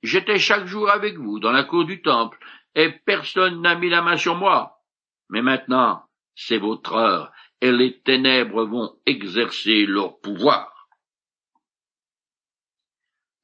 J'étais 0.03 0.39
chaque 0.39 0.67
jour 0.67 0.89
avec 0.89 1.19
vous 1.19 1.41
dans 1.41 1.51
la 1.51 1.65
cour 1.65 1.85
du 1.85 2.01
temple, 2.01 2.39
et 2.79 2.91
personne 2.91 3.61
n'a 3.61 3.75
mis 3.75 3.91
la 3.91 4.03
main 4.03 4.17
sur 4.17 4.37
moi. 4.37 4.85
Mais 5.31 5.43
maintenant, 5.43 6.05
c'est 6.37 6.59
votre 6.59 6.95
heure, 6.95 7.33
et 7.61 7.73
les 7.73 7.99
ténèbres 8.03 8.65
vont 8.65 8.97
exercer 9.05 9.85
leur 9.85 10.21
pouvoir. 10.21 10.89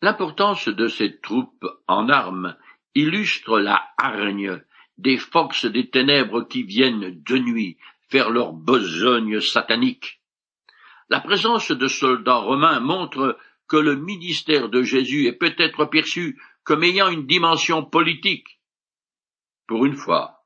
L'importance 0.02 0.68
de 0.68 0.86
cette 0.86 1.20
troupe 1.20 1.66
en 1.88 2.08
armes 2.08 2.56
illustre 2.94 3.58
la 3.58 3.84
hargne 3.98 4.62
des 4.98 5.18
forces 5.18 5.66
des 5.66 5.90
ténèbres 5.90 6.42
qui 6.42 6.62
viennent 6.62 7.20
de 7.24 7.36
nuit 7.36 7.76
faire 8.10 8.30
leur 8.30 8.52
besogne 8.52 9.40
satanique. 9.40 10.20
La 11.08 11.18
présence 11.18 11.72
de 11.72 11.88
soldats 11.88 12.36
romains 12.36 12.78
montre 12.78 13.36
que 13.66 13.78
le 13.78 13.96
ministère 13.96 14.68
de 14.68 14.84
Jésus 14.84 15.26
est 15.26 15.32
peut-être 15.32 15.86
perçu 15.86 16.40
comme 16.62 16.84
ayant 16.84 17.08
une 17.08 17.26
dimension 17.26 17.84
politique. 17.84 18.60
Pour 19.66 19.86
une 19.86 19.96
fois, 19.96 20.44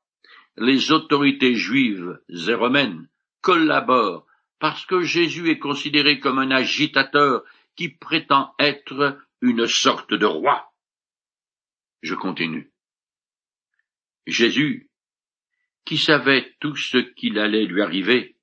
les 0.57 0.91
autorités 0.91 1.55
juives 1.55 2.19
et 2.29 2.53
romaines 2.53 3.09
collaborent 3.41 4.25
parce 4.59 4.85
que 4.85 5.01
Jésus 5.01 5.49
est 5.49 5.59
considéré 5.59 6.19
comme 6.19 6.39
un 6.39 6.51
agitateur 6.51 7.43
qui 7.75 7.89
prétend 7.89 8.53
être 8.59 9.17
une 9.41 9.67
sorte 9.67 10.13
de 10.13 10.25
roi. 10.25 10.73
Je 12.01 12.15
continue. 12.15 12.71
Jésus, 14.27 14.89
qui 15.85 15.97
savait 15.97 16.55
tout 16.59 16.75
ce 16.75 16.97
qu'il 16.97 17.39
allait 17.39 17.65
lui 17.65 17.81
arriver, 17.81 18.37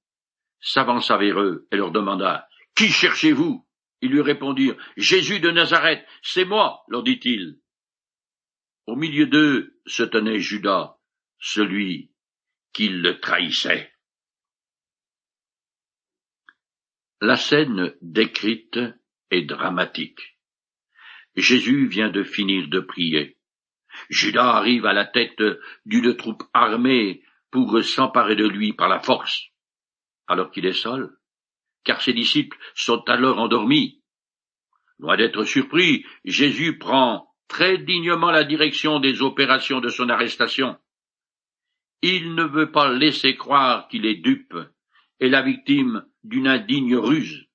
s'avança 0.60 1.16
vers 1.16 1.40
eux 1.40 1.68
et 1.70 1.76
leur 1.76 1.92
demanda 1.92 2.48
Qui 2.74 2.88
cherchez-vous? 2.88 3.64
Ils 4.02 4.10
lui 4.10 4.20
répondirent 4.20 4.76
Jésus 4.96 5.40
de 5.40 5.50
Nazareth, 5.50 6.04
c'est 6.22 6.44
moi, 6.44 6.82
leur 6.88 7.02
dit-il. 7.02 7.58
Au 8.86 8.94
milieu 8.94 9.26
d'eux 9.26 9.80
se 9.86 10.04
tenait 10.04 10.38
Judas, 10.38 10.96
celui 11.40 12.12
qui 12.72 12.88
le 12.88 13.18
trahissait. 13.18 13.92
La 17.20 17.36
scène 17.36 17.96
décrite 18.00 18.78
est 19.30 19.42
dramatique. 19.42 20.38
Jésus 21.34 21.88
vient 21.88 22.10
de 22.10 22.22
finir 22.22 22.68
de 22.68 22.78
prier. 22.80 23.38
Judas 24.08 24.56
arrive 24.56 24.86
à 24.86 24.92
la 24.92 25.04
tête 25.04 25.42
d'une 25.84 26.16
troupe 26.16 26.44
armée 26.52 27.24
pour 27.50 27.82
s'emparer 27.82 28.36
de 28.36 28.46
lui 28.46 28.72
par 28.72 28.88
la 28.88 29.00
force, 29.00 29.46
alors 30.28 30.50
qu'il 30.50 30.66
est 30.66 30.72
seul, 30.72 31.16
car 31.82 32.02
ses 32.02 32.12
disciples 32.12 32.58
sont 32.74 33.02
alors 33.08 33.38
endormis. 33.38 34.02
Loin 34.98 35.16
d'être 35.16 35.44
surpris, 35.44 36.04
Jésus 36.24 36.78
prend 36.78 37.34
très 37.48 37.78
dignement 37.78 38.30
la 38.30 38.44
direction 38.44 39.00
des 39.00 39.22
opérations 39.22 39.80
de 39.80 39.88
son 39.88 40.08
arrestation. 40.08 40.76
Il 42.02 42.34
ne 42.34 42.44
veut 42.44 42.70
pas 42.70 42.92
laisser 42.92 43.36
croire 43.36 43.88
qu'il 43.88 44.06
est 44.06 44.16
dupe 44.16 44.56
et 45.20 45.28
la 45.28 45.42
victime 45.42 46.04
d'une 46.24 46.48
indigne 46.48 46.96
ruse, 46.96 47.46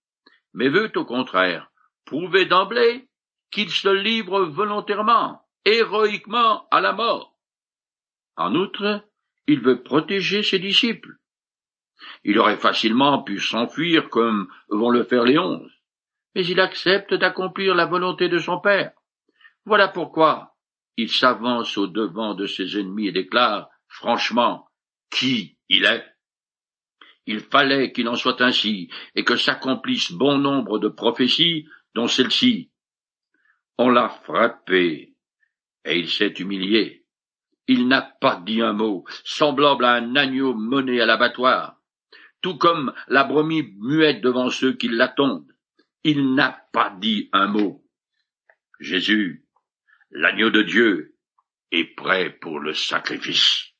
mais 0.53 0.69
veut 0.69 0.91
au 0.95 1.05
contraire 1.05 1.71
prouver 2.05 2.45
d'emblée 2.45 3.07
qu'il 3.51 3.69
se 3.69 3.89
livre 3.89 4.41
volontairement, 4.45 5.41
héroïquement 5.65 6.67
à 6.71 6.81
la 6.81 6.93
mort. 6.93 7.37
En 8.35 8.55
outre, 8.55 9.03
il 9.47 9.59
veut 9.59 9.83
protéger 9.83 10.43
ses 10.43 10.59
disciples. 10.59 11.17
Il 12.23 12.39
aurait 12.39 12.57
facilement 12.57 13.21
pu 13.23 13.39
s'enfuir 13.39 14.09
comme 14.09 14.47
vont 14.69 14.89
le 14.89 15.03
faire 15.03 15.23
les 15.23 15.37
onze, 15.37 15.71
mais 16.33 16.45
il 16.45 16.59
accepte 16.59 17.13
d'accomplir 17.13 17.75
la 17.75 17.85
volonté 17.85 18.29
de 18.29 18.39
son 18.39 18.59
Père. 18.59 18.93
Voilà 19.65 19.87
pourquoi 19.87 20.55
il 20.97 21.09
s'avance 21.09 21.77
au 21.77 21.87
devant 21.87 22.33
de 22.33 22.45
ses 22.45 22.79
ennemis 22.79 23.07
et 23.07 23.11
déclare 23.11 23.69
franchement 23.87 24.67
Qui 25.09 25.57
Il 25.69 25.85
est. 25.85 26.05
Il 27.27 27.39
fallait 27.41 27.91
qu'il 27.91 28.07
en 28.09 28.15
soit 28.15 28.41
ainsi, 28.41 28.89
et 29.15 29.23
que 29.23 29.35
s'accomplisse 29.35 30.11
bon 30.11 30.37
nombre 30.37 30.79
de 30.79 30.87
prophéties, 30.87 31.67
dont 31.93 32.07
celle-ci. 32.07 32.71
On 33.77 33.89
l'a 33.89 34.09
frappé, 34.09 35.15
et 35.85 35.99
il 35.99 36.09
s'est 36.09 36.33
humilié. 36.39 37.05
Il 37.67 37.87
n'a 37.87 38.01
pas 38.01 38.37
dit 38.37 38.61
un 38.61 38.73
mot, 38.73 39.05
semblable 39.23 39.85
à 39.85 39.93
un 39.93 40.15
agneau 40.15 40.55
mené 40.55 40.99
à 40.99 41.05
l'abattoir, 41.05 41.77
tout 42.41 42.57
comme 42.57 42.93
la 43.07 43.23
brebis 43.23 43.75
muette 43.77 44.21
devant 44.21 44.49
ceux 44.49 44.73
qui 44.73 44.87
l'attendent. 44.87 45.51
Il 46.03 46.33
n'a 46.33 46.65
pas 46.73 46.89
dit 46.99 47.29
un 47.31 47.47
mot. 47.47 47.85
Jésus, 48.79 49.45
l'agneau 50.11 50.49
de 50.49 50.61
Dieu, 50.61 51.15
est 51.71 51.95
prêt 51.95 52.29
pour 52.29 52.59
le 52.59 52.73
sacrifice. 52.73 53.70